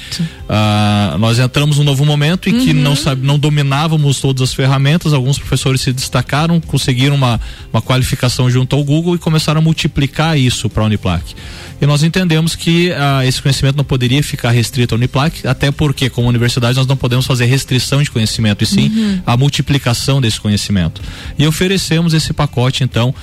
ah, 0.48 1.16
nós 1.18 1.38
entramos 1.38 1.78
num 1.78 1.84
novo 1.84 2.04
momento 2.04 2.48
em 2.48 2.64
que 2.64 2.72
não 2.72 2.96
sabe 2.96 3.26
não 3.26 3.38
dominávamos 3.38 4.20
todas 4.20 4.42
as 4.42 4.54
ferramentas. 4.54 5.12
Alguns 5.12 5.38
professores 5.38 5.82
se 5.82 5.92
destacaram 5.92 6.60
conseguiram 6.60 7.14
uma, 7.14 7.40
uma 7.72 7.82
qualificação 7.82 8.50
junto 8.50 8.74
ao 8.74 8.82
Google 8.82 9.14
e 9.14 9.18
começaram 9.18 9.60
a 9.60 9.62
multiplicar 9.62 10.38
isso 10.38 10.70
para 10.70 10.82
a 10.82 10.86
Uniplac. 10.86 11.34
E 11.80 11.86
nós 11.86 12.02
entendemos 12.02 12.56
que 12.56 12.90
ah, 12.92 13.24
esse 13.26 13.42
conhecimento 13.42 13.76
não 13.76 13.84
poderia 13.84 14.22
ficar 14.22 14.50
restrito 14.50 14.94
à 14.94 14.96
Uniplac 14.96 15.46
até 15.46 15.70
porque 15.70 16.08
como 16.08 16.28
universidade 16.28 16.76
nós 16.78 16.86
não 16.86 16.96
podemos 16.96 17.26
fazer 17.26 17.44
restrição 17.44 18.02
de 18.02 18.10
conhecimento 18.10 18.64
e 18.64 18.66
sim 18.66 19.20
a 19.26 19.36
multiplicação 19.36 20.20
desse 20.20 20.40
conhecimento. 20.40 21.02
E 21.38 21.46
oferecemos 21.46 22.14
esse 22.14 22.32
pacote 22.32 22.82
então 22.82 23.14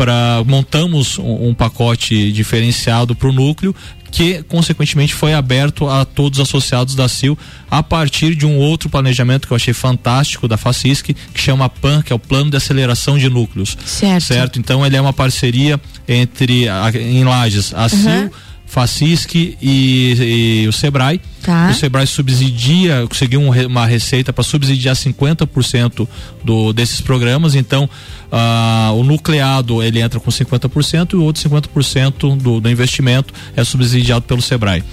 para 0.00 0.42
montamos 0.46 1.18
um, 1.18 1.48
um 1.48 1.54
pacote 1.54 2.32
diferenciado 2.32 3.14
para 3.14 3.28
o 3.28 3.32
núcleo 3.32 3.76
que 4.10 4.42
consequentemente 4.44 5.12
foi 5.12 5.34
aberto 5.34 5.90
a 5.90 6.06
todos 6.06 6.38
os 6.38 6.48
associados 6.48 6.94
da 6.94 7.06
CIL 7.06 7.38
a 7.70 7.82
partir 7.82 8.34
de 8.34 8.46
um 8.46 8.56
outro 8.56 8.88
planejamento 8.88 9.46
que 9.46 9.52
eu 9.52 9.56
achei 9.56 9.74
fantástico 9.74 10.48
da 10.48 10.56
Facisc, 10.56 11.04
que 11.04 11.40
chama 11.40 11.68
PAN, 11.68 12.00
que 12.00 12.14
é 12.14 12.16
o 12.16 12.18
Plano 12.18 12.50
de 12.50 12.56
Aceleração 12.56 13.18
de 13.18 13.28
Núcleos. 13.28 13.76
Certo. 13.84 14.24
Certo? 14.24 14.58
Então 14.58 14.84
ele 14.86 14.96
é 14.96 15.00
uma 15.00 15.12
parceria 15.12 15.78
entre 16.08 16.66
a, 16.66 16.90
em 16.94 17.22
Lages, 17.22 17.74
a 17.74 17.86
CIL, 17.86 18.32
Facisc 18.70 19.34
e, 19.34 20.62
e 20.62 20.68
o 20.68 20.72
Sebrae. 20.72 21.20
Tá. 21.42 21.70
O 21.70 21.74
Sebrae 21.74 22.06
subsidia, 22.06 23.04
conseguiu 23.08 23.40
um 23.40 23.50
uma 23.66 23.84
receita 23.84 24.32
para 24.32 24.44
subsidiar 24.44 24.94
50% 24.94 26.06
do, 26.44 26.72
desses 26.72 27.00
programas, 27.00 27.56
então 27.56 27.90
ah, 28.30 28.92
o 28.94 29.02
nucleado 29.02 29.82
ele 29.82 30.00
entra 30.00 30.20
com 30.20 30.30
50% 30.30 31.14
e 31.14 31.16
o 31.16 31.22
outro 31.24 31.42
50% 31.42 32.36
do, 32.36 32.60
do 32.60 32.70
investimento 32.70 33.34
é 33.56 33.64
subsidiado 33.64 34.22
pelo 34.22 34.40
Sebrae. 34.40 34.84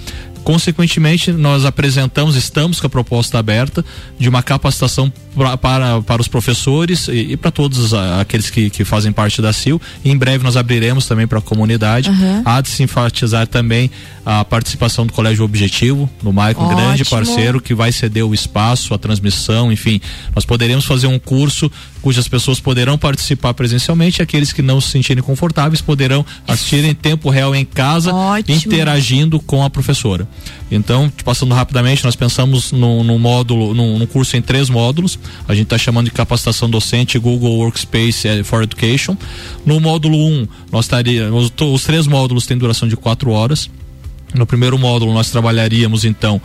Consequentemente, 0.48 1.30
nós 1.30 1.66
apresentamos, 1.66 2.34
estamos 2.34 2.80
com 2.80 2.86
a 2.86 2.88
proposta 2.88 3.38
aberta 3.38 3.84
de 4.18 4.30
uma 4.30 4.42
capacitação 4.42 5.12
pra, 5.34 5.58
para, 5.58 6.00
para 6.00 6.22
os 6.22 6.26
professores 6.26 7.06
e, 7.06 7.32
e 7.32 7.36
para 7.36 7.50
todos 7.50 7.92
ah, 7.92 8.22
aqueles 8.22 8.48
que, 8.48 8.70
que 8.70 8.82
fazem 8.82 9.12
parte 9.12 9.42
da 9.42 9.52
CIL. 9.52 9.78
Em 10.02 10.16
breve 10.16 10.42
nós 10.42 10.56
abriremos 10.56 11.04
também 11.04 11.26
para 11.26 11.38
a 11.38 11.42
comunidade. 11.42 12.08
Aham. 12.08 12.40
Há 12.46 12.62
de 12.62 12.70
se 12.70 12.82
enfatizar 12.82 13.46
também 13.46 13.90
a 14.24 14.42
participação 14.42 15.06
do 15.06 15.12
Colégio 15.12 15.44
Objetivo, 15.44 16.08
do 16.22 16.32
Maicon, 16.32 16.64
um 16.64 16.74
grande 16.74 17.04
parceiro 17.04 17.60
que 17.60 17.74
vai 17.74 17.92
ceder 17.92 18.24
o 18.24 18.32
espaço, 18.32 18.94
a 18.94 18.98
transmissão, 18.98 19.70
enfim. 19.70 20.00
Nós 20.34 20.46
poderemos 20.46 20.86
fazer 20.86 21.08
um 21.08 21.18
curso 21.18 21.70
cujas 22.00 22.28
pessoas 22.28 22.60
poderão 22.60 22.96
participar 22.96 23.52
presencialmente 23.54 24.20
e 24.20 24.22
aqueles 24.22 24.52
que 24.52 24.62
não 24.62 24.80
se 24.80 24.90
sentirem 24.90 25.22
confortáveis 25.22 25.80
poderão 25.80 26.24
assistir 26.46 26.84
em 26.84 26.94
tempo 26.94 27.28
real 27.28 27.54
em 27.54 27.64
casa, 27.64 28.14
Ótimo. 28.14 28.56
interagindo 28.56 29.40
com 29.40 29.62
a 29.64 29.70
professora. 29.70 30.28
Então, 30.70 31.10
passando 31.24 31.54
rapidamente, 31.54 32.04
nós 32.04 32.14
pensamos 32.14 32.72
num, 32.72 33.02
num 33.02 33.18
módulo, 33.18 33.74
num, 33.74 33.98
num 33.98 34.06
curso 34.06 34.36
em 34.36 34.42
três 34.42 34.68
módulos. 34.68 35.18
A 35.46 35.54
gente 35.54 35.64
está 35.64 35.78
chamando 35.78 36.06
de 36.06 36.10
capacitação 36.10 36.68
docente 36.68 37.18
Google 37.18 37.56
Workspace 37.58 38.28
eh, 38.28 38.42
for 38.42 38.62
Education. 38.62 39.16
No 39.64 39.80
módulo 39.80 40.16
1, 40.16 40.32
um, 40.32 40.48
nós 40.70 40.84
estaríamos. 40.84 41.52
Os 41.60 41.84
três 41.84 42.06
módulos 42.06 42.46
têm 42.46 42.58
duração 42.58 42.86
de 42.86 42.96
quatro 42.96 43.30
horas. 43.30 43.70
No 44.34 44.44
primeiro 44.44 44.78
módulo, 44.78 45.12
nós 45.14 45.30
trabalharíamos 45.30 46.04
então 46.04 46.40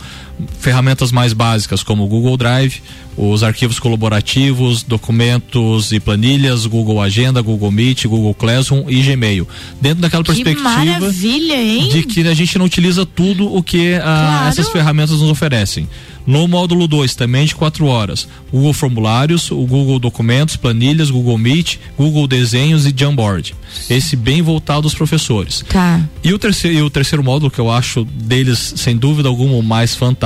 ferramentas 0.58 1.12
mais 1.12 1.32
básicas 1.32 1.82
como 1.82 2.04
o 2.04 2.08
Google 2.08 2.36
Drive, 2.36 2.82
os 3.16 3.42
arquivos 3.44 3.78
colaborativos, 3.78 4.82
documentos 4.82 5.92
e 5.92 6.00
planilhas, 6.00 6.66
Google 6.66 7.00
Agenda, 7.00 7.40
Google 7.40 7.70
Meet, 7.70 8.06
Google 8.06 8.34
Classroom 8.34 8.84
e 8.88 9.00
Gmail. 9.02 9.46
Dentro 9.80 10.00
daquela 10.00 10.24
Que 10.24 10.32
perspectiva 10.32 10.68
maravilha, 10.68 11.54
hein? 11.62 11.88
de 11.88 12.02
que 12.02 12.26
a 12.26 12.34
gente 12.34 12.58
não 12.58 12.66
utiliza 12.66 13.06
tudo 13.06 13.54
o 13.54 13.62
que 13.62 13.94
ah, 13.96 14.00
Claro. 14.02 14.48
essas 14.48 14.68
ferramentas 14.68 15.20
nos 15.20 15.30
oferecem. 15.30 15.88
No 16.26 16.48
módulo 16.48 16.88
2, 16.88 17.14
também 17.14 17.44
de 17.44 17.54
4 17.54 17.84
horas, 17.84 18.26
Google 18.50 18.72
Formulários, 18.72 19.50
o 19.50 19.66
Google 19.66 19.98
Documentos, 19.98 20.56
Planilhas, 20.56 21.10
Google 21.10 21.36
Meet, 21.36 21.76
Google 21.98 22.26
Desenhos 22.26 22.86
e 22.86 22.94
Jamboard. 22.96 23.54
Esse 23.90 24.16
bem 24.16 24.40
voltado 24.40 24.86
aos 24.86 24.94
professores. 24.94 25.62
Tá. 25.68 26.00
E 26.22 26.32
o 26.32 26.38
terceiro, 26.38 26.78
e 26.78 26.80
o 26.82 26.88
terceiro 26.88 27.22
módulo, 27.22 27.50
que 27.50 27.58
eu 27.58 27.70
acho 27.70 28.04
deles, 28.06 28.72
sem 28.76 28.96
dúvida 28.96 29.28
alguma, 29.28 29.54
o 29.56 29.62
mais 29.62 29.94
fantástico, 29.94 30.23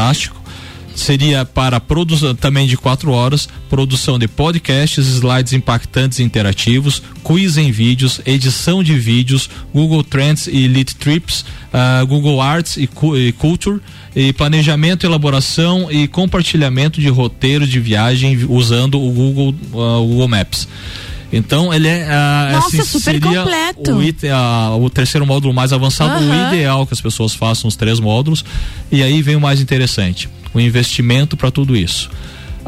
seria 0.94 1.44
para 1.44 1.78
produção 1.78 2.34
também 2.34 2.66
de 2.66 2.76
quatro 2.76 3.12
horas, 3.12 3.48
produção 3.70 4.18
de 4.18 4.26
podcasts, 4.26 5.06
slides 5.06 5.52
impactantes 5.52 6.18
e 6.18 6.24
interativos, 6.24 7.02
quiz 7.22 7.56
em 7.56 7.70
vídeos, 7.70 8.20
edição 8.26 8.82
de 8.82 8.98
vídeos, 8.98 9.48
Google 9.72 10.02
Trends 10.02 10.48
e 10.48 10.64
Elite 10.64 10.96
Trips, 10.96 11.44
ah, 11.72 12.02
Google 12.04 12.42
Arts 12.42 12.76
e, 12.76 12.88
e 13.16 13.32
Culture, 13.32 13.80
e 14.16 14.32
planejamento, 14.32 15.06
elaboração 15.06 15.88
e 15.90 16.08
compartilhamento 16.08 17.00
de 17.00 17.08
roteiros 17.08 17.68
de 17.68 17.78
viagem 17.78 18.34
vi- 18.34 18.46
usando 18.48 19.00
o 19.00 19.10
Google, 19.12 19.54
o 19.72 20.06
Google 20.06 20.28
Maps. 20.28 20.66
Então 21.32 21.72
ele 21.74 21.88
é 21.88 22.06
ah, 22.10 22.48
Nossa, 22.52 22.68
assim, 22.68 22.84
super 22.84 23.00
seria 23.20 23.20
completo. 23.42 23.92
O, 23.92 24.34
a- 24.34 24.76
o 24.76 24.88
terceiro 24.88 25.26
módulo 25.26 25.52
mais 25.52 25.72
avançado, 25.72 26.24
o 26.24 26.30
Aham. 26.32 26.48
ideal 26.48 26.86
que 26.86 26.94
as 26.94 27.00
pessoas 27.00 27.34
façam 27.34 27.68
os 27.68 27.76
três 27.76 28.00
módulos. 28.00 28.44
E 28.90 29.02
aí 29.02 29.20
vem 29.20 29.36
o 29.36 29.40
mais 29.40 29.60
interessante: 29.60 30.28
o 30.54 30.60
investimento 30.60 31.36
para 31.36 31.50
tudo 31.50 31.76
isso. 31.76 32.10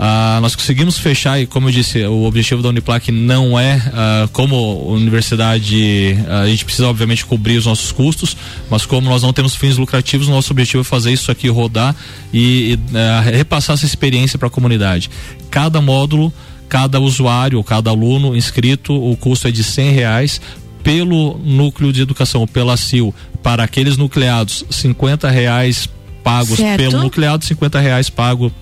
Ah, 0.03 0.39
nós 0.41 0.55
conseguimos 0.57 0.99
fechar, 0.99 1.39
e 1.41 1.47
como 1.47 1.69
eu 1.69 1.73
disse, 1.73 2.03
o 2.05 2.25
objetivo 2.25 2.63
da 2.63 2.71
Uniplac 2.71 3.11
não 3.13 3.59
é, 3.59 3.83
ah, 3.93 4.29
como 4.33 4.91
universidade, 4.91 6.17
ah, 6.29 6.41
a 6.41 6.47
gente 6.47 6.65
precisa 6.65 6.89
obviamente 6.89 7.25
cobrir 7.27 7.59
os 7.59 7.67
nossos 7.67 7.93
custos, 7.93 8.35
mas 8.71 8.87
como 8.87 9.09
nós 9.11 9.23
não 9.23 9.33
temos 9.33 9.55
fins 9.55 9.77
lucrativos, 9.77 10.29
o 10.29 10.31
nosso 10.31 10.53
objetivo 10.53 10.81
é 10.81 10.85
fazer 10.85 11.13
isso 11.13 11.31
aqui 11.31 11.49
rodar 11.49 11.95
e, 12.33 12.79
e, 12.93 12.97
ah, 12.97 13.21
repassar 13.21 13.75
essa 13.75 13.85
experiência 13.85 14.39
para 14.39 14.49
a 14.49 14.51
comunidade. 14.51 15.11
Cada 15.51 15.81
módulo, 15.83 16.33
cada 16.71 17.01
usuário, 17.01 17.63
cada 17.65 17.91
aluno 17.91 18.35
inscrito, 18.35 18.95
o 18.95 19.17
custo 19.17 19.49
é 19.49 19.51
de 19.51 19.65
cem 19.65 19.91
reais 19.91 20.41
pelo 20.85 21.37
núcleo 21.45 21.93
de 21.93 22.01
educação, 22.01 22.47
pela 22.47 22.77
CIL, 22.77 23.13
para 23.43 23.65
aqueles 23.65 23.97
nucleados, 23.97 24.65
50 24.71 25.29
reais 25.29 25.89
pagos 26.23 26.57
Certo. 26.57 26.79
pelo 26.79 27.03
nucleado, 27.03 27.45
50 27.45 27.81
reais 27.81 28.09
pago 28.09 28.53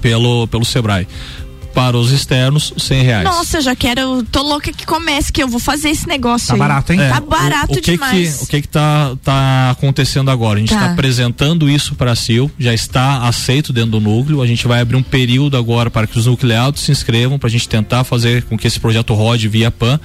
pelo, 0.00 0.48
pelo 0.48 0.64
Sebrae. 0.64 1.06
Para 1.74 1.96
os 1.98 2.12
externos, 2.12 2.72
100 2.78 3.02
reais. 3.02 3.24
Nossa, 3.24 3.58
eu 3.58 3.62
já 3.62 3.74
quero. 3.74 4.22
Tô 4.30 4.42
louca 4.42 4.72
que 4.72 4.86
comece, 4.86 5.32
que 5.32 5.42
eu 5.42 5.48
vou 5.48 5.58
fazer 5.58 5.90
esse 5.90 6.06
negócio 6.06 6.48
Tá 6.48 6.54
aí. 6.54 6.58
barato, 6.58 6.92
hein? 6.92 6.98
Tá 7.00 7.16
É, 7.16 7.20
barato 7.20 7.74
o, 7.74 7.78
o 7.78 7.82
que 7.82 7.90
demais. 7.92 8.36
Que, 8.38 8.44
o 8.44 8.46
que 8.46 8.62
que 8.62 8.68
tá, 8.68 9.16
tá 9.24 9.70
acontecendo 9.70 10.30
agora? 10.30 10.58
A 10.58 10.60
gente 10.60 10.68
Tá. 10.70 10.76
está 10.76 10.92
apresentando 10.92 11.68
isso 11.68 11.94
para 11.96 12.12
a 12.12 12.16
CIL, 12.16 12.50
já 12.58 12.72
está 12.72 13.26
aceito 13.26 13.72
dentro 13.72 13.90
do 13.92 14.00
núcleo. 14.00 14.40
A 14.40 14.46
gente 14.46 14.66
vai 14.68 14.80
abrir 14.80 14.96
um 14.96 15.02
período 15.02 15.56
agora 15.56 15.90
para 15.90 16.06
que 16.06 16.18
os 16.18 16.26
nucleados 16.26 16.82
se 16.82 16.92
inscrevam, 16.92 17.38
para 17.38 17.48
a 17.48 17.50
gente 17.50 17.68
tentar 17.68 18.04
fazer 18.04 18.44
com 18.44 18.56
que 18.56 18.66
esse 18.68 18.78
projeto 18.78 19.12
rode 19.14 19.48
via 19.48 19.70
PAN. 19.70 19.98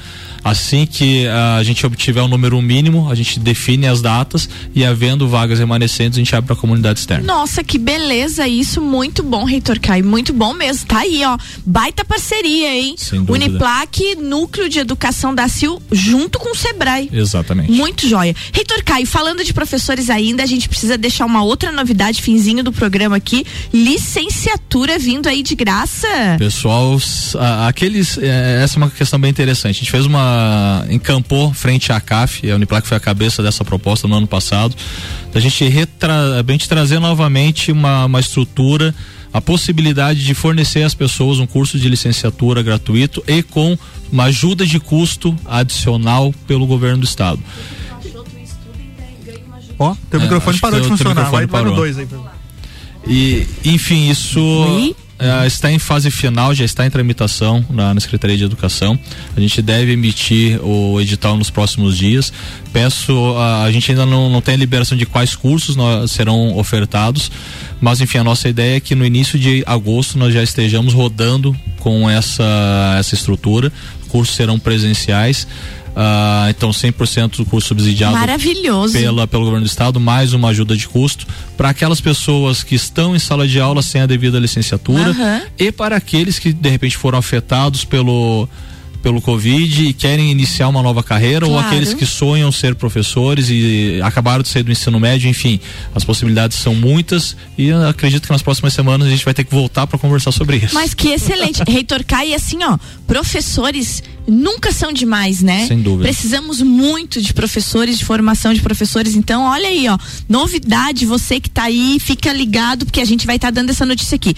Assim 0.44 0.86
que 0.86 1.28
ah, 1.28 1.58
a 1.58 1.64
gente 1.64 1.86
obtiver 1.86 2.24
o 2.24 2.28
número 2.28 2.62
mínimo, 2.62 3.12
a 3.12 3.16
gente 3.16 3.40
define 3.40 3.88
as 3.88 4.02
datas 4.02 4.48
e, 4.74 4.86
havendo 4.86 5.28
vagas 5.28 5.60
remanescentes, 5.60 6.18
a 6.18 6.22
gente 6.22 6.34
abre 6.34 6.48
para 6.48 6.56
a 6.56 6.60
comunidade 6.60 7.00
externa. 7.00 7.26
Nossa, 7.26 7.62
que 7.64 7.78
beleza 7.78 8.48
isso, 8.48 8.82
muito 8.82 9.22
bom, 9.22 9.44
Reitor 9.44 9.80
Caio, 9.82 10.06
muito 10.06 10.32
bom 10.32 10.54
mesmo. 10.54 10.88
Tá 10.88 11.00
aí, 11.00 11.22
ó, 11.26 11.38
baita 11.66 12.04
parceria, 12.06 12.74
hein? 12.76 12.96
Uniplac, 13.34 14.16
Núcleo 14.16 14.70
de 14.70 14.80
Educação 14.80 15.34
da 15.34 15.48
CIL, 15.48 15.82
junto 15.92 16.40
com 16.40 16.52
o 16.52 16.56
Sebrae. 16.56 17.10
Exatamente. 17.12 17.72
Muito 17.72 18.08
joia. 18.08 18.36
Reitor 18.54 18.84
Caio, 18.84 19.06
falando 19.06 19.44
de 19.44 19.54
professores 19.54 20.10
ainda, 20.10 20.44
a 20.44 20.46
gente 20.46 20.68
precisa 20.70 20.98
deixar 20.98 21.26
uma 21.26 21.44
outra 21.44 21.72
novidade, 21.72 22.22
finzinho 22.22 22.64
do 22.64 22.72
programa 22.72 23.16
aqui, 23.18 23.46
licenciatura 23.74 24.98
vindo 24.98 25.28
aí 25.28 25.44
de 25.44 25.56
graça. 25.56 26.08
Pessoal, 26.38 26.98
a- 27.38 27.68
aqueles. 27.68 28.18
eh, 28.18 28.62
essa 28.64 28.76
é 28.76 28.78
uma 28.78 28.90
questão 28.90 29.20
bem 29.20 29.30
interessante. 29.30 29.76
A 29.78 29.80
gente 29.80 29.92
fez 29.92 30.06
uma. 30.06 30.86
encampou 30.90 31.54
frente 31.54 31.92
à 31.92 32.00
CAF, 32.00 32.50
a 32.50 32.56
Uniplac 32.56 32.88
foi 32.88 32.98
a 32.98 33.00
cabeça 33.00 33.44
dessa 33.44 33.64
proposta 33.66 34.08
no 34.08 34.16
ano 34.16 34.28
passado, 34.28 34.76
da 35.34 35.40
gente, 35.40 35.64
retra, 35.68 36.40
a 36.40 36.52
gente 36.52 36.68
trazer 36.70 37.00
novamente 37.00 37.72
uma, 37.72 38.06
uma 38.06 38.20
estrutura, 38.20 38.94
a 39.32 39.40
possibilidade 39.40 40.24
de 40.24 40.34
fornecer 40.34 40.84
às 40.84 40.94
pessoas 40.94 41.40
um 41.40 41.46
curso 41.46 41.78
de 41.78 41.88
licenciatura 41.88 42.64
gratuito 42.64 43.24
e 43.28 43.44
com 43.44 43.78
uma 44.12 44.26
ajuda 44.26 44.66
de 44.66 44.80
custo 44.80 45.36
adicional 45.46 46.34
pelo 46.48 46.66
governo 46.66 47.00
do 47.00 47.06
estado. 47.06 47.40
Ó, 49.78 49.96
teu 50.10 50.20
É, 50.20 50.24
microfone 50.24 50.60
parou 50.60 50.82
de 50.82 50.88
funcionar. 50.88 51.30
Vai, 51.30 51.46
vai 51.46 51.64
no 51.64 51.76
dois 51.76 51.98
aí. 51.98 52.08
E, 53.08 53.48
enfim, 53.64 54.10
isso 54.10 54.40
Oi? 54.40 54.96
Eh, 55.20 55.48
está 55.48 55.70
em 55.70 55.78
fase 55.78 56.10
final, 56.10 56.54
já 56.56 56.64
está 56.64 56.86
em 56.86 56.90
tramitação 56.90 57.64
na, 57.70 57.94
na 57.94 58.00
Secretaria 58.00 58.38
de 58.38 58.44
Educação. 58.46 58.98
A 59.36 59.40
gente 59.40 59.62
deve 59.62 59.92
emitir 59.92 60.60
o 60.64 61.00
edital 61.02 61.36
nos 61.36 61.50
próximos 61.50 61.98
dias. 61.98 62.32
Peço, 62.72 63.36
a, 63.38 63.64
a 63.64 63.72
gente 63.72 63.92
ainda 63.92 64.06
não, 64.06 64.30
não 64.30 64.42
tem 64.42 64.54
a 64.54 64.58
liberação 64.58 64.98
de 64.98 65.06
quais 65.06 65.36
cursos 65.36 65.76
nós, 65.76 66.10
serão 66.12 66.58
ofertados, 66.58 67.30
mas 67.82 68.00
enfim, 68.00 68.20
a 68.20 68.24
nossa 68.24 68.48
ideia 68.48 68.78
é 68.78 68.80
que 68.80 68.96
no 68.96 69.06
início 69.06 69.38
de 69.38 69.62
agosto 69.66 70.18
nós 70.18 70.34
já 70.34 70.42
estejamos 70.42 70.94
rodando 70.94 71.56
com 71.80 72.10
essa, 72.10 72.96
essa 72.98 73.16
estrutura. 73.16 73.72
Cursos 74.10 74.36
serão 74.36 74.58
presenciais. 74.58 75.48
Ah, 75.96 76.48
então 76.50 76.70
100% 76.70 77.38
do 77.38 77.46
curso 77.46 77.70
subsidiado 77.70 78.14
Maravilhoso. 78.14 78.94
pela, 78.94 79.28
pelo 79.28 79.46
governo 79.46 79.66
do 79.66 79.70
estado, 79.70 80.00
mais 80.00 80.34
uma 80.34 80.50
ajuda 80.50 80.76
de 80.76 80.88
custo 80.88 81.26
para 81.58 81.70
aquelas 81.70 82.00
pessoas 82.00 82.64
que 82.64 82.76
estão 82.76 83.16
em 83.16 83.20
sala 83.20 83.48
de 83.48 83.60
aula 83.60 83.82
sem 83.82 84.02
a 84.02 84.06
devida 84.06 84.40
licenciatura 84.40 85.10
Aham. 85.10 85.42
e 85.58 85.72
para 85.72 85.96
aqueles 85.96 86.40
que 86.40 86.54
de 86.54 86.70
repente 86.70 86.98
foram 86.98 87.18
afetados 87.18 87.84
pelo 87.84 88.48
pelo 89.02 89.22
Covid 89.22 89.86
e 89.86 89.94
querem 89.94 90.32
iniciar 90.32 90.68
uma 90.68 90.82
nova 90.84 91.02
carreira 91.02 91.46
ou 91.46 91.54
Claro. 91.54 91.68
aqueles 91.68 91.94
que 91.94 92.06
sonham 92.06 92.52
ser 92.52 92.76
professores 92.76 93.48
e 93.50 94.00
acabaram 94.04 94.44
de 94.44 94.50
sair 94.50 94.64
do 94.64 94.72
ensino 94.72 95.00
médio, 95.00 95.30
enfim, 95.30 95.60
as 95.96 96.04
possibilidades 96.04 96.58
são 96.58 96.76
muitas 96.76 97.36
e 97.58 97.72
acredito 97.72 98.26
que 98.26 98.32
nas 98.32 98.42
próximas 98.42 98.74
semanas 98.74 99.08
a 99.08 99.10
gente 99.10 99.24
vai 99.26 99.34
ter 99.34 99.44
que 99.44 99.54
voltar 99.54 99.88
para 99.88 99.98
conversar 99.98 100.32
sobre 100.32 100.58
isso. 100.58 100.74
Mas 100.74 100.94
que 100.94 101.10
excelente. 101.10 101.62
Reitor 101.68 102.04
Kai, 102.06 102.34
assim, 102.34 102.64
ó, 102.64 102.78
professores 103.08 104.04
nunca 104.28 104.72
são 104.72 104.94
demais, 104.94 105.42
né? 105.42 105.66
Sem 105.68 105.82
dúvida. 105.82 106.04
Precisamos 106.04 106.62
muito 106.62 107.22
de 107.22 107.34
professores, 107.34 107.98
de 107.98 108.06
formação 108.06 108.54
de 108.54 108.62
professores. 108.62 109.16
Então, 109.16 109.44
olha 109.44 109.68
aí, 109.68 109.88
ó, 109.90 109.98
novidade, 110.28 111.06
você 111.06 111.40
que 111.40 111.50
tá 111.50 111.64
aí, 111.64 111.98
fica 112.00 112.32
ligado, 112.32 112.86
porque 112.86 113.02
a 113.02 113.06
gente 113.06 113.26
vai 113.26 113.38
estar 113.38 113.52
dando 113.52 113.72
essa 113.72 113.86
notícia 113.86 114.16
aqui. 114.16 114.36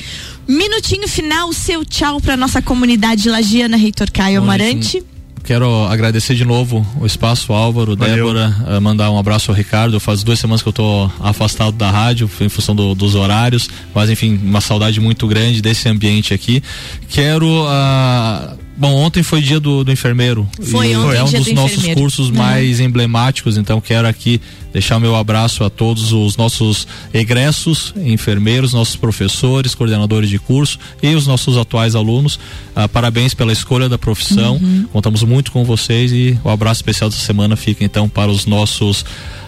Minutinho 0.47 1.07
final, 1.07 1.51
seu 1.53 1.85
tchau 1.85 2.19
pra 2.19 2.35
nossa 2.35 2.61
comunidade 2.61 3.29
lagiana, 3.29 3.77
Reitor 3.77 4.11
Caio 4.11 4.41
Amarante. 4.41 5.01
Quero 5.43 5.85
agradecer 5.87 6.35
de 6.35 6.45
novo 6.45 6.85
o 6.99 7.05
espaço, 7.05 7.51
Álvaro, 7.51 7.95
Valeu. 7.95 8.15
Débora, 8.15 8.55
eh, 8.67 8.79
mandar 8.79 9.09
um 9.09 9.17
abraço 9.17 9.49
ao 9.49 9.57
Ricardo. 9.57 9.99
Faz 9.99 10.21
duas 10.23 10.39
semanas 10.39 10.61
que 10.61 10.67
eu 10.69 10.73
tô 10.73 11.09
afastado 11.19 11.71
da 11.71 11.89
rádio 11.89 12.29
em 12.41 12.47
função 12.49 12.75
do- 12.75 12.93
dos 12.93 13.15
horários, 13.15 13.67
mas 13.93 14.09
enfim, 14.11 14.39
uma 14.43 14.61
saudade 14.61 14.99
muito 14.99 15.27
grande 15.27 15.59
desse 15.61 15.89
ambiente 15.89 16.33
aqui. 16.33 16.61
Quero. 17.09 17.65
ah, 17.67 18.55
Bom, 18.77 18.93
ontem 18.95 19.21
foi 19.21 19.41
dia 19.41 19.59
do, 19.59 19.83
do 19.83 19.91
enfermeiro. 19.91 20.49
Foi 20.59 20.91
E 20.91 20.95
ontem 20.95 21.17
é 21.17 21.23
um 21.23 21.29
dos 21.31 21.45
do 21.45 21.53
nossos 21.53 21.73
enfermeiro. 21.77 21.99
cursos 22.01 22.29
Uhum. 22.29 22.35
mais 22.35 22.79
emblemáticos, 22.79 23.57
então 23.57 23.79
quero 23.79 24.07
aqui 24.07 24.41
deixar 24.73 24.99
meu 24.99 25.15
abraço 25.15 25.63
a 25.63 25.69
todos 25.69 26.13
os 26.13 26.37
nossos 26.37 26.87
egressos, 27.13 27.93
enfermeiros, 27.97 28.73
nossos 28.73 28.95
professores, 28.95 29.75
coordenadores 29.75 30.29
de 30.29 30.39
curso 30.39 30.79
e 31.03 31.13
os 31.13 31.27
nossos 31.27 31.57
atuais 31.57 31.93
alunos. 31.95 32.39
Ah, 32.75 32.87
parabéns 32.87 33.33
pela 33.33 33.51
escolha 33.51 33.87
da 33.89 33.97
profissão. 33.97 34.55
Uhum. 34.55 34.87
Contamos 34.91 35.21
muito 35.23 35.51
com 35.51 35.63
vocês 35.63 36.11
e 36.11 36.39
o 36.43 36.49
abraço 36.49 36.79
especial 36.79 37.09
dessa 37.09 37.21
semana 37.23 37.55
fica 37.55 37.83
então 37.83 38.07
para 38.09 38.31
os 38.31 38.45
nossos 38.45 39.05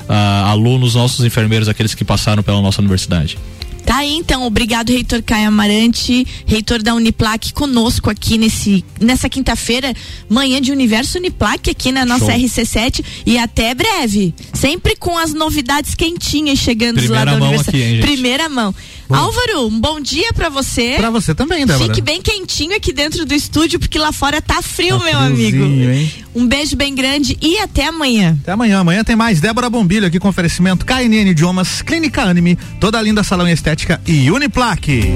ah, 0.08 0.50
alunos, 0.52 0.96
nossos 0.96 1.26
enfermeiros, 1.26 1.68
aqueles 1.70 1.96
que 1.96 2.04
passaram 2.04 2.44
pela 2.44 2.62
nossa 2.62 2.82
universidade. 2.82 3.38
Tá 3.86 3.98
aí, 3.98 4.14
então, 4.14 4.44
obrigado, 4.44 4.90
reitor 4.90 5.22
Caio 5.22 5.50
Amarante, 5.50 6.26
reitor 6.46 6.82
da 6.82 6.96
Uniplac, 6.96 7.54
conosco 7.54 8.10
aqui 8.10 8.38
nesse, 8.38 8.84
nessa 9.00 9.28
quinta-feira, 9.28 9.94
manhã 10.30 10.62
de 10.62 10.72
Universo 10.72 11.18
Uniplac 11.18 11.70
aqui 11.70 11.92
na 11.92 12.06
nossa 12.06 12.32
Show. 12.32 12.40
RC7 12.40 13.04
e 13.26 13.38
até 13.38 13.74
breve, 13.74 14.34
sempre 14.54 14.96
com 14.96 15.18
as 15.18 15.34
novidades 15.34 15.96
quentinhas 15.96 16.60
chegando 16.60 16.96
Primeira 16.96 17.26
lá 17.26 17.32
da 17.32 17.38
mão 17.38 17.50
universidade. 17.50 17.84
aqui, 17.84 17.96
hein? 17.96 18.02
Primeira 18.02 18.50
mão. 18.50 18.74
Álvaro, 19.16 19.68
um 19.68 19.80
bom 19.80 20.00
dia 20.00 20.34
pra 20.34 20.50
você. 20.50 20.96
Pra 20.98 21.10
você 21.10 21.34
também, 21.36 21.66
Débora. 21.66 21.86
Fique 21.88 22.02
bem 22.02 22.22
quentinho 22.22 22.76
aqui 22.76 22.92
dentro 22.92 23.26
do 23.26 23.34
estúdio, 23.34 23.80
porque 23.80 23.98
lá 24.00 24.12
fora 24.12 24.42
tá 24.42 24.62
frio, 24.62 24.98
Tá 25.00 25.06
meu 25.06 25.18
amigo. 25.20 25.64
hein? 25.64 26.12
Um 26.36 26.48
beijo 26.48 26.76
bem 26.76 26.94
grande 26.96 27.38
e 27.42 27.58
até 27.60 27.88
amanhã. 27.88 28.38
Até 28.42 28.52
amanhã. 28.52 28.80
Amanhã 28.80 29.04
tem 29.04 29.16
mais 29.16 29.40
Débora 29.40 29.70
Bombilho 29.70 30.08
aqui 30.08 30.20
com 30.20 30.28
oferecimento 30.30 30.86
KNN 30.86 31.30
Idiomas, 31.32 31.82
Clínica 31.82 32.24
Anime, 32.24 32.58
toda 32.80 33.02
linda 33.02 33.24
salão 33.24 33.48
em 33.48 33.52
estética 33.52 34.02
e 34.08 34.30
Uniplaque. 34.32 35.14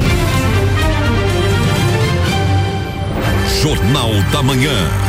Jornal 3.62 4.12
da 4.31 4.43
Manhã. 4.43 5.07